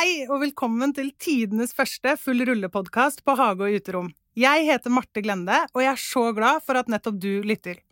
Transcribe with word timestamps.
Hei 0.00 0.22
og 0.32 0.38
velkommen 0.40 0.94
til 0.96 1.10
tidenes 1.20 1.74
første 1.76 2.14
full 2.16 2.40
rulle-podkast 2.48 3.18
på 3.20 3.34
Hage 3.36 3.66
og 3.66 3.74
uterom. 3.76 4.06
Jeg 4.38 4.62
heter 4.64 4.94
Marte 4.96 5.20
Glende, 5.20 5.58
og 5.74 5.82
jeg 5.82 5.90
er 5.90 6.00
så 6.00 6.22
glad 6.32 6.62
for 6.64 6.80
at 6.80 6.88
nettopp 6.88 7.18
du 7.20 7.42
lytter. 7.44 7.82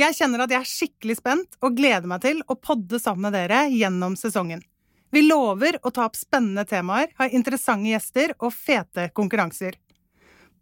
Jeg 0.00 0.16
kjenner 0.16 0.46
at 0.46 0.54
jeg 0.54 0.64
er 0.64 0.70
skikkelig 0.70 1.18
spent 1.18 1.58
og 1.60 1.76
gleder 1.76 2.08
meg 2.08 2.24
til 2.24 2.40
å 2.48 2.56
podde 2.56 2.96
sammen 3.02 3.26
med 3.26 3.36
dere 3.36 3.66
gjennom 3.68 4.16
sesongen. 4.16 4.64
Vi 5.12 5.26
lover 5.26 5.76
å 5.84 5.92
ta 5.92 6.06
opp 6.08 6.16
spennende 6.16 6.64
temaer, 6.72 7.12
ha 7.20 7.28
interessante 7.28 7.92
gjester 7.92 8.32
og 8.38 8.56
fete 8.56 9.10
konkurranser. 9.12 9.76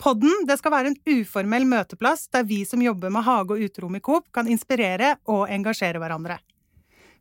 Podden 0.00 0.42
skal 0.56 0.74
være 0.74 0.90
en 0.90 1.20
uformell 1.20 1.70
møteplass 1.70 2.26
der 2.34 2.50
vi 2.50 2.64
som 2.66 2.82
jobber 2.82 3.14
med 3.14 3.28
hage 3.30 3.54
og 3.54 3.62
uterom 3.62 3.94
i 3.94 4.02
Coop, 4.02 4.32
kan 4.34 4.50
inspirere 4.50 5.20
og 5.30 5.46
engasjere 5.54 6.02
hverandre. 6.02 6.42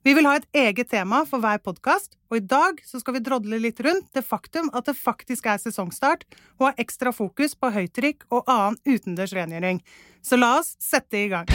Vi 0.04 0.14
vil 0.16 0.28
ha 0.30 0.38
et 0.40 0.46
eget 0.56 0.88
tema 0.94 1.26
for 1.28 1.44
hver 1.44 1.60
podkast, 1.60 2.14
og 2.32 2.38
i 2.38 2.46
dag 2.48 2.78
så 2.88 3.02
skal 3.02 3.18
vi 3.18 3.22
drodle 3.24 3.58
litt 3.60 3.82
rundt 3.84 4.08
det 4.16 4.24
faktum 4.24 4.70
at 4.72 4.88
det 4.88 4.96
faktisk 4.96 5.50
er 5.52 5.60
sesongstart, 5.60 6.24
og 6.56 6.70
ha 6.70 6.76
ekstra 6.80 7.12
fokus 7.12 7.52
på 7.60 7.72
høytrykk 7.76 8.24
og 8.32 8.48
annen 8.48 8.78
utendørs 8.88 9.34
rengjøring. 9.36 9.82
Så 10.24 10.40
la 10.40 10.54
oss 10.62 10.78
sette 10.80 11.20
i 11.20 11.28
gang. 11.34 11.52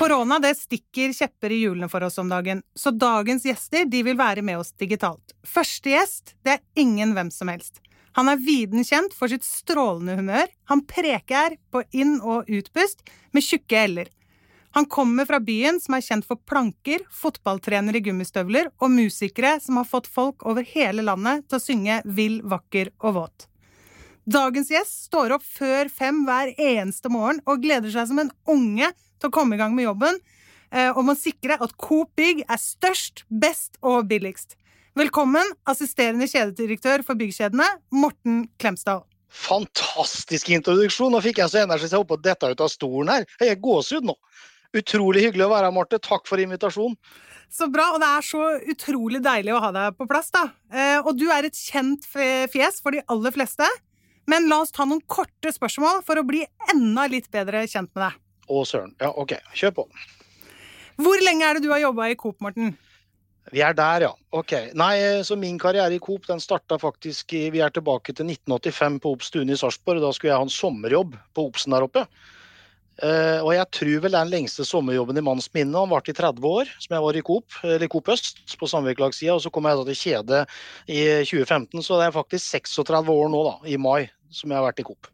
Korona 0.00 0.38
det 0.40 0.54
stikker 0.56 1.12
kjepper 1.12 1.52
i 1.52 1.58
hjulene 1.66 1.90
for 1.92 2.06
oss 2.06 2.16
om 2.22 2.30
dagen, 2.32 2.62
så 2.72 2.88
dagens 2.88 3.44
gjester 3.44 3.84
de 3.92 4.00
vil 4.06 4.16
være 4.16 4.40
med 4.40 4.62
oss 4.62 4.72
digitalt. 4.80 5.34
Første 5.44 5.92
gjest 5.92 6.32
det 6.48 6.54
er 6.54 6.64
ingen 6.80 7.12
hvem 7.12 7.28
som 7.34 7.52
helst. 7.52 7.82
Han 8.16 8.32
er 8.32 8.40
viden 8.40 8.88
kjent 8.88 9.12
for 9.12 9.28
sitt 9.28 9.44
strålende 9.44 10.16
humør. 10.16 10.48
Han 10.72 10.80
preker 10.88 11.58
på 11.70 11.84
inn- 11.92 12.22
og 12.24 12.48
utpust 12.48 13.04
med 13.36 13.44
tjukke 13.44 13.84
l-er. 13.90 14.08
Han 14.72 14.86
kommer 14.86 15.26
fra 15.26 15.40
byen 15.42 15.80
som 15.82 15.96
er 15.96 16.04
kjent 16.04 16.26
for 16.26 16.38
planker, 16.46 17.02
fotballtrenere 17.10 17.98
i 17.98 18.04
gummistøvler 18.06 18.70
og 18.78 18.92
musikere 18.94 19.56
som 19.62 19.80
har 19.80 19.88
fått 19.88 20.06
folk 20.06 20.46
over 20.46 20.66
hele 20.74 21.02
landet 21.02 21.48
til 21.48 21.58
å 21.58 21.64
synge 21.64 21.96
Vill, 22.06 22.38
vakker 22.46 22.92
og 23.00 23.16
våt. 23.18 23.46
Dagens 24.30 24.70
gjest 24.70 25.08
står 25.08 25.34
opp 25.34 25.42
før 25.42 25.90
fem 25.90 26.22
hver 26.28 26.52
eneste 26.54 27.10
morgen 27.10 27.40
og 27.50 27.64
gleder 27.64 27.90
seg 27.90 28.12
som 28.12 28.20
en 28.22 28.30
unge 28.46 28.92
til 28.94 29.30
å 29.30 29.34
komme 29.34 29.56
i 29.56 29.60
gang 29.60 29.74
med 29.74 29.88
jobben, 29.88 30.20
eh, 30.70 30.92
og 30.94 31.02
må 31.08 31.16
sikre 31.18 31.58
at 31.58 31.74
Coop 31.80 32.14
Bygg 32.20 32.44
er 32.46 32.60
størst, 32.62 33.24
best 33.26 33.80
og 33.82 34.06
billigst. 34.12 34.54
Velkommen, 34.94 35.54
assisterende 35.70 36.28
kjededirektør 36.30 37.02
for 37.06 37.18
byggkjedene, 37.18 37.66
Morten 37.90 38.44
Klemsdal. 38.60 39.02
Fantastisk 39.30 40.50
introduksjon! 40.50 41.12
Nå 41.14 41.20
fikk 41.22 41.38
jeg 41.42 41.50
så 41.52 41.60
energi 41.62 41.86
så 41.86 41.94
jeg 41.94 42.02
holdt 42.02 42.10
på 42.10 42.18
å 42.18 42.22
dette 42.22 42.50
ut 42.50 42.64
av 42.66 42.70
stolen 42.70 43.12
her. 43.14 43.26
Jeg 43.38 43.54
er 43.54 43.60
gåsehud 43.62 44.08
nå. 44.10 44.16
Utrolig 44.76 45.24
hyggelig 45.26 45.48
å 45.48 45.50
være 45.50 45.68
her, 45.68 45.74
Marte. 45.74 45.98
Takk 46.02 46.28
for 46.30 46.42
invitasjonen. 46.42 46.96
Så 47.50 47.66
bra, 47.72 47.88
og 47.96 47.98
det 47.98 48.06
er 48.06 48.22
så 48.22 48.42
utrolig 48.70 49.18
deilig 49.24 49.56
å 49.56 49.62
ha 49.64 49.72
deg 49.74 49.96
på 49.98 50.06
plass, 50.10 50.28
da. 50.30 50.44
Eh, 50.70 50.98
og 51.02 51.16
du 51.18 51.26
er 51.34 51.48
et 51.48 51.58
kjent 51.58 52.04
fjes 52.06 52.78
for 52.78 52.94
de 52.94 53.02
aller 53.10 53.34
fleste. 53.34 53.66
Men 54.30 54.46
la 54.50 54.60
oss 54.62 54.70
ta 54.70 54.86
noen 54.86 55.02
korte 55.10 55.50
spørsmål 55.50 56.04
for 56.06 56.20
å 56.20 56.26
bli 56.26 56.44
enda 56.70 57.08
litt 57.10 57.26
bedre 57.34 57.64
kjent 57.66 57.90
med 57.96 58.04
deg. 58.04 58.20
Å 58.50 58.62
søren. 58.66 58.94
Ja, 59.02 59.10
OK. 59.18 59.34
Kjør 59.58 59.74
på. 59.80 59.88
Hvor 61.00 61.24
lenge 61.24 61.48
er 61.48 61.58
det 61.58 61.64
du 61.64 61.72
har 61.72 61.82
jobba 61.82 62.10
i 62.12 62.16
Coop, 62.18 62.38
Morten? 62.44 62.76
Vi 63.50 63.62
er 63.64 63.74
der, 63.74 64.04
ja. 64.06 64.10
Ok. 64.36 64.52
Nei, 64.78 64.94
så 65.26 65.34
min 65.38 65.58
karriere 65.58 65.96
i 65.96 66.02
Coop 66.02 66.28
den 66.28 66.42
starta 66.42 66.78
faktisk 66.78 67.32
i, 67.34 67.48
Vi 67.50 67.62
er 67.64 67.72
tilbake 67.74 68.14
til 68.14 68.28
1985 68.28 69.00
på 69.02 69.14
Obs 69.16 69.30
Stune 69.32 69.56
i 69.56 69.58
Sarpsborg. 69.58 70.02
Da 70.04 70.12
skulle 70.14 70.34
jeg 70.34 70.38
ha 70.38 70.46
en 70.46 70.52
sommerjobb 70.54 71.16
på 71.34 71.46
Obsen 71.48 71.74
der 71.74 71.86
oppe. 71.88 72.04
Uh, 73.00 73.40
og 73.40 73.54
jeg 73.54 73.64
tror 73.72 74.02
vel 74.04 74.12
det 74.12 74.18
er 74.18 74.26
den 74.26 74.34
lengste 74.34 74.64
sommerjobben 74.68 75.16
i 75.16 75.24
manns 75.24 75.48
minne. 75.54 75.72
Han 75.78 75.92
varte 75.92 76.12
i 76.12 76.16
30 76.16 76.44
år, 76.44 76.72
som 76.84 76.96
jeg 76.96 77.04
var 77.06 77.16
i 77.16 77.22
Coop, 77.24 77.60
eller 77.64 77.88
Coop 77.92 78.10
Øst 78.12 78.42
på 78.60 78.68
samvirkelagssida. 78.68 79.36
Og 79.38 79.44
så 79.44 79.52
kom 79.54 79.68
jeg 79.68 79.78
da 79.78 79.86
til 79.88 80.00
Kjede 80.00 80.42
i 80.84 81.00
2015, 81.24 81.80
så 81.86 82.00
det 82.00 82.10
er 82.10 82.18
faktisk 82.18 82.60
36 82.60 83.14
år 83.14 83.32
nå, 83.32 83.42
da, 83.48 83.56
i 83.72 83.80
mai, 83.80 84.10
som 84.28 84.52
jeg 84.52 84.60
har 84.60 84.68
vært 84.68 84.84
i 84.84 84.88
Coop. 84.90 85.08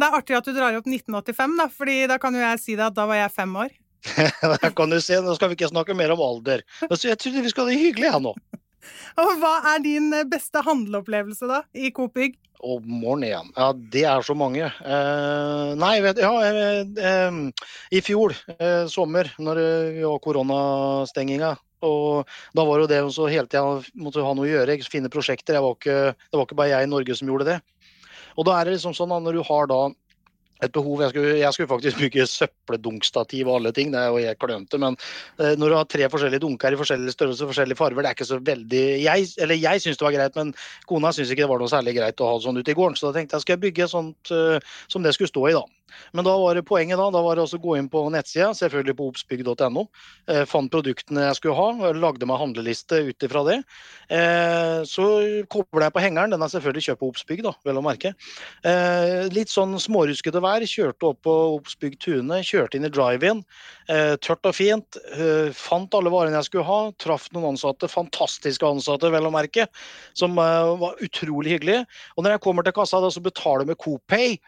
Det 0.00 0.08
er 0.08 0.16
artig 0.16 0.36
at 0.36 0.46
du 0.48 0.54
drar 0.56 0.76
opp 0.78 0.88
1985, 0.88 1.56
da, 1.60 1.68
fordi 1.80 1.96
da 2.08 2.16
kan 2.20 2.36
jo 2.36 2.44
jeg 2.44 2.60
si 2.60 2.76
deg 2.76 2.86
at 2.88 2.96
da 2.96 3.04
var 3.08 3.20
jeg 3.20 3.36
fem 3.36 3.56
år. 3.64 3.76
Da 4.62 4.70
kan 4.72 4.92
du 4.92 4.96
se, 5.04 5.18
Nå 5.20 5.34
skal 5.36 5.50
vi 5.50 5.58
ikke 5.58 5.68
snakke 5.68 5.96
mer 5.96 6.14
om 6.14 6.22
alder. 6.24 6.62
Jeg 6.88 7.18
trodde 7.20 7.42
vi 7.44 7.52
skulle 7.52 7.68
ha 7.68 7.74
det 7.74 7.82
hyggelig 7.82 8.12
her 8.14 8.22
nå. 8.24 8.32
Og 9.20 9.32
Hva 9.40 9.56
er 9.74 9.82
din 9.84 10.12
beste 10.30 10.62
handleopplevelse 10.66 11.48
da, 11.50 11.62
i 11.74 11.92
Coop 11.94 12.14
Bygg? 12.18 12.38
Om 12.60 12.84
morgenen 12.84 13.30
igjen. 13.30 13.50
Ja, 13.56 13.68
det 13.94 14.04
er 14.04 14.24
så 14.24 14.34
mange. 14.36 14.66
Eh, 14.68 15.70
nei, 15.80 15.94
vet 16.04 16.20
ja, 16.20 16.32
eh, 16.44 16.82
eh, 17.00 17.66
I 17.96 18.02
fjor 18.04 18.34
eh, 18.58 18.84
sommer, 18.92 19.32
når 19.40 19.62
vi 19.96 20.04
var 20.04 20.20
koronastenginga, 20.24 21.54
og 21.88 22.28
da 22.56 22.64
var 22.68 22.82
jo 22.82 22.88
det 22.90 23.00
så 23.14 23.28
hele 23.32 23.48
tida 23.48 23.80
måtte 23.96 24.24
ha 24.24 24.34
noe 24.36 24.44
å 24.44 24.50
gjøre, 24.50 24.76
finne 24.92 25.12
prosjekter. 25.12 25.56
Var 25.64 25.78
ikke, 25.78 25.98
det 26.12 26.36
var 26.36 26.44
ikke 26.48 26.58
bare 26.60 26.74
jeg 26.74 26.88
i 26.88 26.92
Norge 26.92 27.16
som 27.16 27.30
gjorde 27.32 27.48
det. 27.54 27.58
Og 28.36 28.46
da 28.46 28.58
er 28.58 28.68
det 28.68 28.76
liksom 28.76 28.94
sånn 28.96 29.12
at 29.16 29.24
når 29.24 29.40
du 29.40 29.42
har 29.48 29.70
da 29.70 29.80
et 30.64 30.72
behov. 30.72 31.02
Jeg 31.04 31.14
skulle, 31.14 31.34
jeg 31.40 31.56
skulle, 31.56 31.70
faktisk 31.70 32.00
bygge 32.00 32.26
søppeldunkstativ 32.30 33.48
og 33.48 33.60
alle 33.60 33.72
ting, 33.76 33.92
det 33.92 34.00
er 34.00 34.10
jo 34.10 34.20
helt 34.20 34.40
klønete. 34.42 34.80
Men 34.82 34.96
eh, 35.40 35.56
når 35.58 35.72
du 35.72 35.76
har 35.78 35.88
tre 35.90 36.08
forskjellige 36.12 36.44
dunker 36.44 36.76
i 36.76 36.80
forskjellige 36.80 37.16
størrelser 37.16 37.46
og 37.46 37.52
forskjellige 37.54 37.80
farger, 37.80 38.02
det 38.02 38.12
er 38.12 38.18
ikke 38.18 38.30
så 38.30 38.40
veldig 38.50 38.84
Jeg, 39.04 39.28
eller 39.40 39.60
jeg 39.60 39.84
syns 39.84 40.00
det 40.00 40.06
var 40.06 40.16
greit, 40.16 40.38
men 40.38 40.54
kona 40.90 41.12
syns 41.16 41.32
ikke 41.32 41.44
det 41.44 41.52
var 41.52 41.62
noe 41.62 41.72
særlig 41.72 41.96
greit 41.98 42.20
å 42.20 42.30
ha 42.32 42.38
sånn 42.42 42.60
ute 42.60 42.74
i 42.74 42.78
gården. 42.78 42.98
Så 42.98 43.08
da 43.08 43.18
tenkte 43.18 43.38
jeg 43.38 43.46
skal 43.46 43.56
jeg 43.56 43.64
bygge 43.66 43.90
sånt 43.90 44.32
uh, 44.34 44.58
som 44.90 45.04
det 45.04 45.14
skulle 45.16 45.32
stå 45.32 45.46
i, 45.50 45.56
da. 45.56 45.64
Men 46.16 46.26
da 46.26 46.36
var 46.40 46.58
det 46.58 46.66
poenget 46.68 47.00
da, 47.00 47.08
da 47.12 47.22
var 47.24 47.38
det 47.38 47.46
å 47.46 47.60
gå 47.60 47.76
inn 47.78 47.90
på 47.90 48.04
nettsida, 48.12 48.50
selvfølgelig 48.56 48.96
på 48.98 49.08
obsbygg.no. 49.12 49.86
Eh, 50.30 50.44
fant 50.48 50.70
produktene 50.72 51.26
jeg 51.28 51.38
skulle 51.40 51.56
ha, 51.58 51.92
lagde 51.96 52.28
meg 52.28 52.40
handleliste 52.40 53.02
ut 53.08 53.26
ifra 53.26 53.44
det. 53.46 53.58
Eh, 54.10 54.80
så 54.88 55.06
kobla 55.52 55.88
jeg 55.88 55.94
på 55.94 56.02
hengeren, 56.02 56.34
den 56.34 56.42
er 56.42 56.52
selvfølgelig 56.52 56.86
kjøpt 56.88 57.00
på 57.00 57.10
Obsbygg, 57.12 57.42
da, 57.46 57.52
vel 57.66 57.80
å 57.80 57.84
merke. 57.84 58.12
Eh, 58.66 59.28
litt 59.34 59.52
sånn 59.52 59.76
småruskete 59.80 60.42
vær, 60.42 60.64
kjørte 60.66 61.10
opp 61.10 61.22
på 61.26 61.36
Obsbygg 61.56 61.98
Tune, 62.02 62.40
kjørte 62.46 62.78
inn 62.78 62.88
i 62.88 62.92
drive-in. 62.92 63.42
Eh, 63.90 64.14
tørt 64.22 64.46
og 64.48 64.56
fint. 64.56 65.00
Eh, 65.16 65.50
fant 65.56 65.94
alle 65.96 66.12
varene 66.12 66.38
jeg 66.38 66.50
skulle 66.50 66.68
ha, 66.68 66.80
traff 67.02 67.28
noen 67.34 67.52
ansatte, 67.54 67.90
fantastiske 67.90 68.66
ansatte, 68.66 69.10
vel 69.12 69.28
å 69.28 69.34
merke, 69.34 69.66
som 70.18 70.38
eh, 70.38 70.72
var 70.82 71.00
utrolig 71.04 71.56
hyggelige. 71.56 71.84
Og 72.16 72.24
når 72.24 72.36
jeg 72.36 72.46
kommer 72.46 72.66
til 72.66 72.76
kassa, 72.76 73.02
da, 73.02 73.12
så 73.12 73.22
betaler 73.24 73.64
jeg 73.64 73.72
med 73.72 73.82
CoPay. 73.82 74.40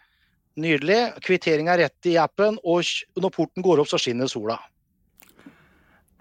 Nydelig. 0.61 1.01
Kvittering 1.25 1.71
er 1.73 1.87
rett 1.87 2.09
i 2.11 2.19
appen, 2.21 2.59
og 2.63 2.85
når 3.17 3.33
porten 3.33 3.65
går 3.65 3.83
opp, 3.83 3.89
så 3.89 4.01
skinner 4.01 4.29
sola. 4.29 4.59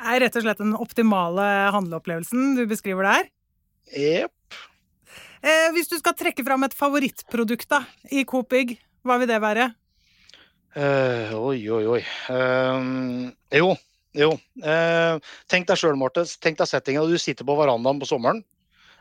Det 0.01 0.13
er 0.15 0.23
rett 0.23 0.37
og 0.39 0.45
slett 0.45 0.61
den 0.63 0.77
optimale 0.79 1.47
handleopplevelsen 1.75 2.55
du 2.57 2.63
beskriver 2.69 3.05
der? 3.05 3.27
Jepp. 3.91 4.57
Eh, 5.41 5.67
hvis 5.75 5.89
du 5.91 5.97
skal 5.99 6.15
trekke 6.17 6.45
fram 6.45 6.63
et 6.65 6.77
favorittprodukt 6.77 7.69
da, 7.69 7.83
i 8.13 8.23
Coop 8.29 8.49
Bygg, 8.53 8.75
hva 9.05 9.17
vil 9.21 9.29
det 9.29 9.41
være? 9.43 9.71
Eh, 10.77 11.33
oi, 11.35 11.59
oi, 11.67 11.83
oi. 11.97 12.01
Eh, 12.31 13.57
jo, 13.59 13.73
jo. 14.17 14.31
Uh, 14.63 15.17
tenk 15.51 15.67
deg 15.67 15.79
sjøl, 15.79 15.97
Marte. 15.99 16.23
Tenk 16.43 16.59
deg 16.59 16.69
settingen. 16.69 17.07
Du 17.09 17.19
sitter 17.19 17.47
på 17.47 17.57
verandaen 17.59 17.99
på 17.99 18.07
sommeren. 18.07 18.41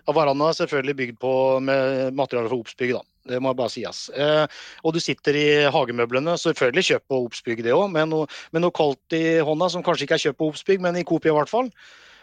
Og 0.09 0.17
verandaen 0.17 0.51
er 0.51 0.59
selvfølgelig 0.59 0.97
bygd 1.01 1.19
på 1.23 1.33
med 1.62 2.17
materiale 2.19 2.51
fra 2.51 2.59
Obsbygg, 2.59 2.97
da. 2.97 3.05
Det 3.28 3.41
må 3.42 3.53
bare 3.56 3.72
sies. 3.72 4.06
Eh, 4.16 4.47
og 4.84 4.94
du 4.97 5.00
sitter 5.03 5.36
i 5.36 5.47
hagemøblene, 5.72 6.36
selvfølgelig 6.41 6.86
kjøp 6.88 7.06
på 7.10 7.22
Obsbygg 7.26 7.64
det 7.66 7.75
òg, 7.76 7.88
med, 7.92 8.08
noe, 8.12 8.28
med 8.54 8.64
noe 8.64 8.75
kaldt 8.75 9.16
i 9.16 9.41
hånda 9.44 9.69
som 9.72 9.84
kanskje 9.84 10.06
ikke 10.06 10.16
er 10.16 10.25
kjøpt 10.25 10.41
på 10.41 10.53
Obsbygg, 10.54 10.84
men 10.84 10.97
i 10.97 11.06
Coop 11.06 11.28
i 11.28 11.34
hvert 11.36 11.53
fall. 11.53 11.69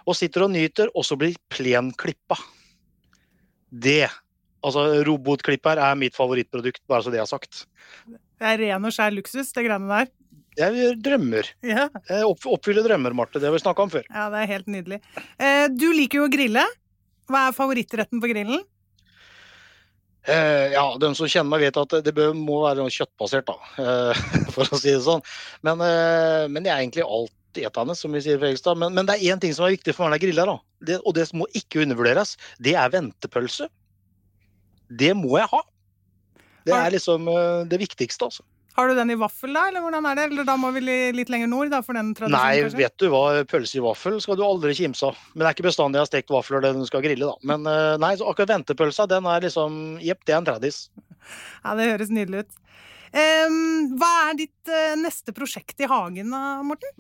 Og 0.08 0.18
sitter 0.18 0.48
og 0.48 0.54
nyter, 0.56 0.90
og 0.98 1.06
så 1.06 1.20
blir 1.20 1.38
plenklippa. 1.54 2.40
Det 3.70 4.08
Altså, 4.66 4.82
robotklipper 5.06 5.80
er 5.80 5.98
mitt 6.00 6.16
favorittprodukt, 6.18 6.82
bare 6.90 7.06
så 7.06 7.12
det 7.14 7.22
er 7.22 7.30
sagt. 7.30 7.66
Det 8.10 8.48
er 8.50 8.58
ren 8.60 8.88
og 8.90 8.92
skjær 8.92 9.14
luksus, 9.16 9.52
det 9.54 9.64
greiene 9.64 9.88
der. 9.92 10.10
Jeg 10.58 10.96
drømmer. 11.06 11.52
Ja. 11.62 11.86
Jeg 12.10 12.26
oppfyller 12.26 12.86
drømmer, 12.88 13.14
Marte. 13.14 13.38
Det 13.38 13.46
har 13.46 13.54
vi 13.54 13.62
snakka 13.62 13.86
om 13.86 13.92
før. 13.94 14.08
Ja, 14.10 14.26
det 14.34 14.42
er 14.42 14.52
helt 14.56 14.72
nydelig. 14.74 14.98
Eh, 15.38 15.68
du 15.70 15.92
liker 15.94 16.24
jo 16.24 16.26
å 16.26 16.34
grille. 16.34 16.64
Hva 17.30 17.44
er 17.48 17.56
favorittretten 17.56 18.24
på 18.24 18.32
grillen? 18.32 18.66
Eh, 20.28 20.74
ja, 20.74 20.84
De 21.00 21.10
som 21.16 21.30
kjenner 21.30 21.50
meg, 21.54 21.64
vet 21.68 21.80
at 21.80 21.98
det 22.04 22.14
bør, 22.16 22.34
må 22.36 22.60
være 22.66 22.88
kjøttbasert, 22.92 23.48
da, 23.48 23.56
eh, 23.80 24.24
for 24.56 24.68
å 24.68 24.80
si 24.80 24.92
det 24.92 25.04
sånn. 25.06 25.24
Men, 25.64 25.84
eh, 25.86 26.48
men 26.52 26.68
jeg 26.68 26.74
er 26.74 26.84
egentlig 26.84 27.08
alt 27.08 27.34
etende, 27.58 27.96
som 27.98 28.14
vi 28.14 28.22
sier 28.24 28.36
i 28.36 28.42
Fredrikstad. 28.42 28.78
Men, 28.80 28.94
men, 28.98 29.08
det 29.08 29.16
er 29.16 29.32
én 29.32 29.42
ting 29.42 29.56
som 29.56 29.66
er 29.66 29.78
viktig 29.78 29.96
for 29.96 30.06
meg 30.06 30.12
når 30.12 30.20
jeg 30.20 30.26
griller, 30.28 30.52
da. 30.52 30.58
Det, 30.90 31.00
og 31.04 31.16
det 31.18 31.26
må 31.38 31.48
ikke 31.58 31.82
undervurderes. 31.86 32.36
Det 32.64 32.76
er 32.78 32.92
ventepølse. 32.94 33.70
Det 35.00 35.14
må 35.18 35.40
jeg 35.40 35.50
ha. 35.56 35.64
Det 36.68 36.76
er 36.76 36.92
liksom 36.92 37.32
eh, 37.32 37.64
det 37.72 37.80
viktigste, 37.86 38.28
altså. 38.28 38.44
Har 38.78 38.92
du 38.92 38.94
den 38.94 39.10
i 39.10 39.18
vaffel, 39.18 39.56
da? 39.58 39.64
Eller 39.72 39.82
hvordan 39.82 40.06
er 40.06 40.20
det? 40.20 40.24
Eller 40.30 40.46
da 40.46 40.54
må 40.62 40.70
vi 40.76 40.84
litt 40.86 41.32
lenger 41.34 41.50
nord, 41.50 41.72
da, 41.74 41.80
for 41.82 41.98
den 41.98 42.12
tradisjonen? 42.14 42.38
Nei, 42.38 42.62
kanskje? 42.62 42.78
vet 42.84 42.96
du 43.02 43.08
hva, 43.10 43.24
pølse 43.50 43.80
i 43.80 43.82
vaffel 43.82 44.20
skal 44.22 44.38
du 44.38 44.44
aldri 44.46 44.76
kimse 44.78 45.10
av. 45.10 45.18
Men 45.34 45.42
det 45.42 45.50
er 45.50 45.58
ikke 45.58 45.66
bestandig 45.66 45.98
jeg 45.98 46.06
har 46.06 46.12
stekt 46.12 46.34
vafler 46.36 46.62
det 46.62 46.76
du 46.78 46.86
skal 46.86 47.02
grille, 47.06 47.26
da. 47.26 47.50
Men 47.50 47.66
eh, 47.72 47.96
nei, 48.04 48.14
så 48.20 48.28
akkurat 48.30 48.54
ventepølsa, 48.54 49.08
den 49.10 49.26
er 49.34 49.48
liksom 49.48 49.82
Jepp, 50.06 50.22
det 50.30 50.36
er 50.36 50.42
en 50.44 50.50
tradis. 50.52 50.80
Ja, 51.64 51.74
det 51.80 51.90
høres 51.90 52.14
nydelig 52.14 52.46
ut. 52.46 52.62
Um, 53.18 53.98
hva 53.98 54.12
er 54.28 54.38
ditt 54.44 54.70
uh, 54.70 54.94
neste 55.00 55.34
prosjekt 55.34 55.82
i 55.82 55.90
hagen 55.90 56.30
da, 56.36 56.44
Morten? 56.68 56.92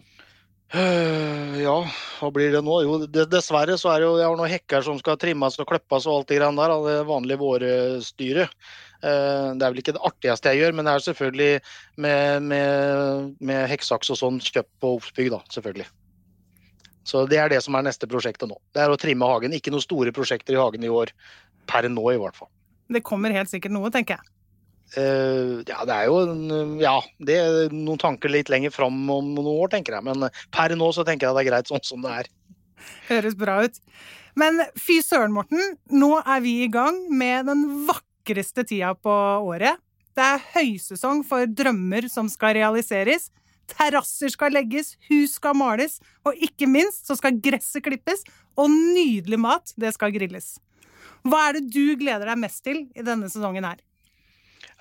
Uh, 0.75 1.37
Ja, 1.67 1.77
hva 2.19 2.29
blir 2.33 2.51
det 2.53 2.63
nå? 2.65 2.79
Jo, 2.85 2.97
dessverre 3.07 3.77
så 3.79 3.91
er 3.91 4.01
det 4.01 4.07
jo 4.07 4.17
jeg 4.19 4.27
har 4.27 4.37
noen 4.39 4.51
hekker 4.51 4.83
som 4.85 4.97
skal 4.99 5.19
trimmes 5.19 5.57
og 5.61 5.67
klippes 5.69 6.07
og 6.07 6.19
alt 6.19 6.29
det 6.31 6.39
greiene 6.39 6.63
der. 6.63 6.75
Det 6.85 6.97
vanlige 7.09 7.41
vårstyret. 7.41 8.53
Eh, 8.97 9.47
det 9.53 9.65
er 9.65 9.73
vel 9.73 9.81
ikke 9.81 9.93
det 9.97 10.03
artigste 10.07 10.53
jeg 10.53 10.63
gjør, 10.63 10.75
men 10.77 10.87
det 10.87 10.93
er 10.93 11.05
selvfølgelig 11.05 11.49
med, 12.05 12.47
med, 12.49 13.33
med 13.51 13.65
hekksaks 13.71 14.13
og 14.13 14.19
sånn 14.21 14.39
kjøpt 14.41 14.71
på 14.81 14.95
Obsbygg, 14.97 15.31
da. 15.35 15.41
Selvfølgelig. 15.53 15.87
Så 17.07 17.23
det 17.31 17.39
er 17.39 17.51
det 17.53 17.61
som 17.63 17.77
er 17.77 17.85
neste 17.87 18.09
prosjektet 18.09 18.49
nå. 18.49 18.57
Det 18.75 18.83
er 18.83 18.91
å 18.91 18.99
trimme 18.99 19.29
hagen. 19.29 19.55
Ikke 19.55 19.71
noen 19.73 19.85
store 19.85 20.13
prosjekter 20.15 20.57
i 20.57 20.61
hagen 20.61 20.83
i 20.83 20.91
år. 20.91 21.13
Per 21.69 21.87
nå, 21.91 22.07
i 22.13 22.19
hvert 22.19 22.37
fall. 22.37 22.51
Det 22.91 23.03
kommer 23.05 23.35
helt 23.35 23.51
sikkert 23.51 23.75
noe, 23.75 23.91
tenker 23.93 24.17
jeg. 24.17 24.37
Uh, 24.95 25.63
ja, 25.68 25.81
det 25.84 25.95
er 25.95 26.06
jo 26.07 26.19
ja, 26.80 26.95
det 27.19 27.36
er 27.36 27.74
noen 27.75 28.00
tanker 28.00 28.31
litt 28.31 28.48
lenger 28.51 28.72
fram 28.72 29.01
om 29.12 29.34
noen 29.36 29.50
år, 29.51 29.72
tenker 29.74 29.98
jeg. 29.98 30.06
Men 30.07 30.30
per 30.54 30.75
nå 30.80 30.92
så 30.95 31.06
tenker 31.07 31.28
jeg 31.28 31.38
det 31.38 31.44
er 31.44 31.50
greit 31.50 31.72
sånn 31.72 31.84
som 31.86 32.06
det 32.06 32.13
er. 32.22 32.30
Høres 33.10 33.36
bra 33.39 33.60
ut. 33.66 33.81
Men 34.38 34.62
fy 34.78 35.00
søren, 35.01 35.34
Morten. 35.34 35.75
Nå 35.89 36.12
er 36.22 36.44
vi 36.45 36.60
i 36.63 36.69
gang 36.72 37.00
med 37.10 37.50
den 37.50 37.66
vakreste 37.89 38.63
tida 38.69 38.94
på 38.95 39.13
året. 39.50 39.81
Det 40.18 40.25
er 40.25 40.45
høysesong 40.56 41.24
for 41.28 41.50
drømmer 41.50 42.07
som 42.10 42.30
skal 42.30 42.56
realiseres. 42.57 43.31
Terrasser 43.68 44.31
skal 44.31 44.54
legges, 44.56 44.94
hus 45.10 45.36
skal 45.38 45.57
males, 45.57 45.98
og 46.25 46.38
ikke 46.42 46.69
minst 46.72 47.10
så 47.10 47.18
skal 47.19 47.36
gresset 47.44 47.84
klippes, 47.86 48.24
og 48.57 48.72
nydelig 48.72 49.39
mat, 49.42 49.74
det 49.75 49.92
skal 49.98 50.13
grilles. 50.16 50.56
Hva 51.28 51.50
er 51.50 51.57
det 51.57 51.68
du 51.75 51.98
gleder 52.00 52.31
deg 52.31 52.39
mest 52.39 52.63
til 52.66 52.86
i 52.95 53.06
denne 53.06 53.28
sesongen 53.30 53.68
her? 53.68 53.81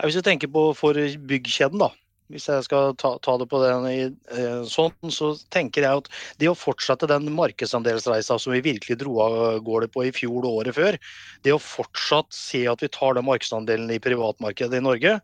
Hvis 0.04 0.18
vi 0.18 0.26
tenker 0.26 0.50
på 0.52 0.68
for 0.76 0.98
byggkjeden, 1.30 1.80
da. 1.80 1.92
Hvis 2.32 2.48
jeg 2.50 2.64
skal 2.66 2.96
ta, 2.98 3.12
ta 3.22 3.36
det 3.38 3.46
på 3.52 3.60
den 3.62 3.84
i, 3.86 3.98
eh, 4.34 4.62
sånn, 4.66 4.94
så 5.14 5.30
tenker 5.54 5.84
jeg 5.86 6.02
at 6.02 6.08
det 6.42 6.48
å 6.50 6.56
fortsette 6.58 7.06
den 7.06 7.28
markedsandelsreisa 7.36 8.38
som 8.42 8.54
vi 8.56 8.64
virkelig 8.64 8.98
dro 8.98 9.14
av 9.22 9.36
gårde 9.66 9.88
på 9.94 10.08
i 10.08 10.10
fjor 10.14 10.40
og 10.40 10.64
året 10.64 10.74
før, 10.74 10.98
det 11.46 11.54
å 11.54 11.62
fortsatt 11.62 12.34
se 12.34 12.64
at 12.66 12.82
vi 12.82 12.90
tar 12.90 13.14
den 13.14 13.28
markedsandelen 13.28 13.94
i 13.94 14.02
privatmarkedet 14.02 14.80
i 14.80 14.84
Norge 14.84 15.20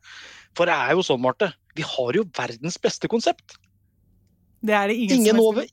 For 0.55 0.69
det 0.69 0.77
er 0.77 0.95
jo 0.95 1.03
sånn, 1.03 1.23
Marte, 1.25 1.49
vi 1.75 1.83
har 1.83 2.13
jo 2.15 2.27
verdens 2.37 2.77
beste 2.77 3.09
konsept. 3.09 3.57
Det 4.63 4.75
er 4.77 4.93
det 4.93 4.99
ingen, 5.01 5.23
ingen 5.23 5.41
som 5.41 5.47
over, 5.49 5.67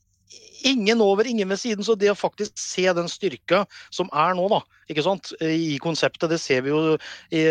ingen 0.66 1.00
over, 1.04 1.26
ingen 1.26 1.48
ved 1.48 1.60
siden. 1.60 1.84
Så 1.86 1.96
det 1.98 2.10
å 2.12 2.18
faktisk 2.18 2.58
se 2.60 2.86
den 2.96 3.08
styrka 3.10 3.64
som 3.94 4.10
er 4.12 4.36
nå, 4.38 4.46
da, 4.52 4.60
ikke 4.90 5.04
sant, 5.06 5.32
i 5.40 5.78
konseptet, 5.82 6.30
det 6.32 6.40
ser 6.42 6.64
vi 6.66 6.74
jo 6.74 6.96
i 7.34 7.44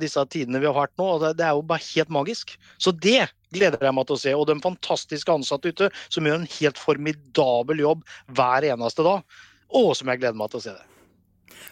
disse 0.00 0.22
tidene 0.30 0.62
vi 0.62 0.70
har 0.70 0.76
vært 0.76 0.94
nå. 1.00 1.08
og 1.16 1.26
Det 1.38 1.44
er 1.46 1.56
jo 1.56 1.66
bare 1.66 1.86
helt 1.90 2.14
magisk. 2.14 2.56
Så 2.78 2.94
det 2.94 3.28
gleder 3.54 3.82
jeg 3.82 3.96
meg 3.96 4.08
til 4.08 4.18
å 4.18 4.22
se. 4.24 4.34
Og 4.38 4.48
de 4.50 4.58
fantastiske 4.64 5.34
ansatte 5.34 5.74
ute 5.74 5.90
som 6.08 6.26
gjør 6.26 6.42
en 6.42 6.50
helt 6.58 6.80
formidabel 6.80 7.84
jobb 7.84 8.02
hver 8.34 8.66
eneste 8.72 9.06
dag. 9.06 9.38
Og 9.74 9.94
som 9.98 10.10
jeg 10.10 10.22
gleder 10.22 10.38
meg 10.38 10.52
til 10.52 10.62
å 10.62 10.66
se 10.68 10.74
det. 10.74 10.90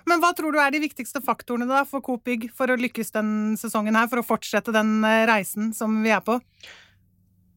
Men 0.09 0.23
hva 0.23 0.33
tror 0.35 0.55
du 0.55 0.59
er 0.62 0.73
de 0.75 0.83
viktigste 0.83 1.23
faktorene 1.25 1.69
da 1.69 1.83
for 1.89 2.03
Coop 2.05 2.25
Bygg 2.27 2.49
for 2.56 2.71
å 2.71 2.79
lykkes 2.79 3.15
den 3.15 3.31
sesongen 3.61 3.97
her, 3.99 4.09
for 4.11 4.23
å 4.23 4.27
fortsette 4.27 4.75
den 4.75 5.00
eh, 5.06 5.25
reisen 5.31 5.71
som 5.77 6.00
vi 6.03 6.12
er 6.15 6.23
på? 6.25 6.39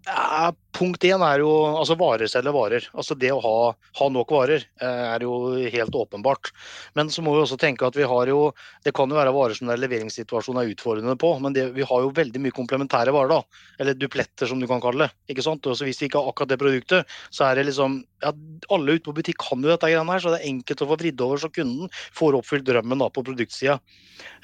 Ja, 0.06 0.52
punkt 0.78 1.02
én 1.08 1.24
er 1.26 1.42
jo 1.42 1.50
altså 1.66 1.96
varer 1.98 2.30
selger 2.30 2.54
varer. 2.54 2.84
Altså 2.94 3.16
det 3.18 3.32
å 3.34 3.40
ha, 3.42 3.54
ha, 3.74 4.08
nok 4.14 4.30
varer 4.36 4.62
eh, 4.62 5.06
er 5.16 5.24
jo 5.26 5.56
helt 5.74 5.98
åpenbart. 5.98 6.52
Men 6.94 7.10
så 7.10 7.24
må 7.26 7.34
vi 7.34 7.42
også 7.42 7.58
tenke 7.58 7.88
at 7.88 7.98
vi 7.98 8.06
har 8.06 8.30
jo 8.30 8.52
Det 8.86 8.94
kan 8.94 9.10
jo 9.10 9.18
være 9.18 9.34
varer 9.34 9.58
som 9.58 9.72
leveringssituasjonen 9.72 10.62
er 10.62 10.70
utfordrende 10.76 11.18
på, 11.18 11.32
men 11.42 11.58
det, 11.58 11.72
vi 11.74 11.88
har 11.90 12.06
jo 12.06 12.14
veldig 12.14 12.44
mye 12.44 12.54
komplementære 12.54 13.16
varer, 13.16 13.34
da. 13.34 13.66
Eller 13.82 13.98
dupletter, 13.98 14.46
som 14.46 14.62
du 14.62 14.70
kan 14.70 14.84
kalle 14.84 15.08
det. 15.08 15.18
ikke 15.34 15.48
sant? 15.48 15.66
Og 15.66 15.82
Hvis 15.82 16.04
vi 16.04 16.12
ikke 16.12 16.22
har 16.22 16.30
akkurat 16.30 16.54
det 16.54 16.62
produktet, 16.62 17.18
så 17.34 17.50
er 17.50 17.58
det 17.58 17.68
liksom 17.72 18.04
ja, 18.22 18.34
Alle 18.70 19.00
ute 19.00 19.10
på 19.10 19.18
butikk 19.18 19.42
kan 19.42 19.66
jo 19.66 19.74
dette 19.74 19.90
greiene 19.90 20.14
her, 20.14 20.22
så 20.22 20.36
det 20.36 20.44
er 20.44 20.52
enkelt 20.54 20.86
å 20.86 20.92
få 20.94 21.02
vridd 21.02 21.22
over 21.26 21.42
så 21.42 21.50
kunden 21.50 21.90
får 22.14 22.38
oppfylt 22.38 22.70
drømmen 22.70 23.02
da 23.02 23.10
på 23.10 23.26
produktsida. 23.26 23.80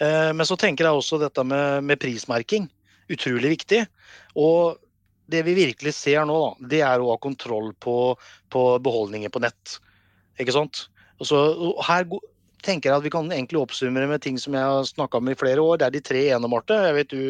Eh, 0.01 0.31
men 0.33 0.47
så 0.47 0.57
tenker 0.57 0.89
jeg 0.89 1.03
også 1.03 1.21
dette 1.21 1.45
med, 1.45 1.85
med 1.85 2.01
prismerking. 2.01 2.65
Utrolig 3.13 3.59
viktig. 3.59 3.85
Og 4.41 4.79
det 5.31 5.45
vi 5.47 5.55
virkelig 5.57 5.95
ser 5.97 6.25
nå, 6.27 6.37
da, 6.43 6.69
det 6.73 6.81
er 6.87 7.01
å 7.01 7.13
ha 7.13 7.19
kontroll 7.21 7.71
på, 7.79 8.15
på 8.51 8.65
beholdninger 8.83 9.31
på 9.33 9.43
nett. 9.43 9.77
Ikke 10.41 10.55
sant? 10.55 10.85
Og 11.21 11.29
så, 11.29 11.39
og 11.53 11.81
her 11.85 12.07
tenker 12.65 12.91
jeg 12.91 12.99
at 12.99 13.05
vi 13.05 13.11
kan 13.13 13.29
egentlig 13.31 13.61
oppsummere 13.61 14.09
med 14.09 14.21
ting 14.23 14.37
som 14.41 14.55
jeg 14.57 14.65
har 14.65 14.85
snakka 14.87 15.19
om 15.21 15.29
i 15.31 15.37
flere 15.37 15.63
år. 15.63 15.79
Det 15.81 15.87
er 15.87 15.95
de 15.95 16.03
tre 16.05 16.21
ene, 16.35 16.49
Marte. 16.51 16.77
Jeg 16.87 16.97
vet 16.97 17.13
du, 17.13 17.21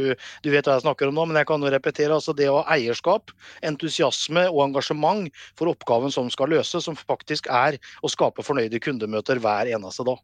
du, 0.43 0.49
vet 0.51 0.67
hva 0.67 0.77
jeg 0.77 0.85
snakker 0.85 1.09
om 1.09 1.17
nå, 1.17 1.27
men 1.29 1.39
jeg 1.39 1.49
kan 1.49 1.63
jo 1.63 1.71
repetere. 1.71 2.15
altså 2.15 2.35
Det 2.37 2.49
å 2.51 2.59
ha 2.59 2.75
eierskap, 2.75 3.33
entusiasme 3.67 4.47
og 4.51 4.65
engasjement 4.67 5.31
for 5.59 5.71
oppgaven 5.71 6.13
som 6.13 6.31
skal 6.33 6.51
løses, 6.55 6.87
som 6.87 6.99
faktisk 6.99 7.49
er 7.51 7.79
å 8.01 8.11
skape 8.11 8.45
fornøyde 8.45 8.81
kundemøter 8.83 9.41
hver 9.43 9.71
eneste 9.71 10.07
dag. 10.07 10.19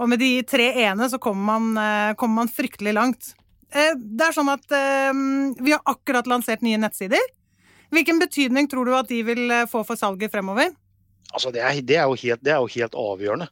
Og 0.00 0.08
med 0.08 0.22
de 0.22 0.34
tre 0.48 0.70
ene 0.86 1.06
så 1.12 1.20
kommer 1.22 1.58
man, 1.58 1.72
eh, 1.78 2.14
kommer 2.18 2.42
man 2.42 2.50
fryktelig 2.50 2.94
langt. 2.96 3.34
Eh, 3.72 3.94
det 3.96 4.26
er 4.28 4.36
sånn 4.36 4.52
at 4.52 4.74
eh, 4.76 5.12
vi 5.62 5.72
har 5.72 5.80
akkurat 5.88 6.28
lansert 6.28 6.64
nye 6.64 6.80
nettsider. 6.80 7.22
Hvilken 7.92 8.20
betydning 8.20 8.68
tror 8.72 8.88
du 8.88 8.94
at 8.96 9.08
de 9.08 9.22
vil 9.24 9.46
eh, 9.48 9.68
få 9.68 9.82
for 9.88 10.00
salget 10.00 10.32
fremover? 10.32 10.74
Altså 11.32 11.52
det, 11.54 11.62
er, 11.64 11.80
det, 11.80 11.96
er 11.96 12.08
helt, 12.08 12.44
det, 12.44 12.52
er, 12.52 12.60
jo 12.60 12.72
helt, 12.74 12.96
avgjørende. 12.98 13.48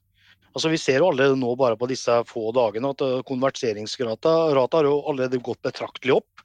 Altså 0.50 0.72
Vi 0.72 0.80
ser 0.82 1.00
jo 1.00 1.08
allerede 1.08 1.38
nå 1.40 1.54
bare 1.56 1.78
på 1.80 1.88
disse 1.88 2.18
få 2.28 2.50
dagene 2.52 2.90
at 2.92 3.04
konverteringsrata 3.28 4.32
har 4.50 4.88
jo 4.88 4.96
allerede 5.08 5.40
gått 5.40 5.62
betraktelig 5.62 6.18
opp. 6.18 6.42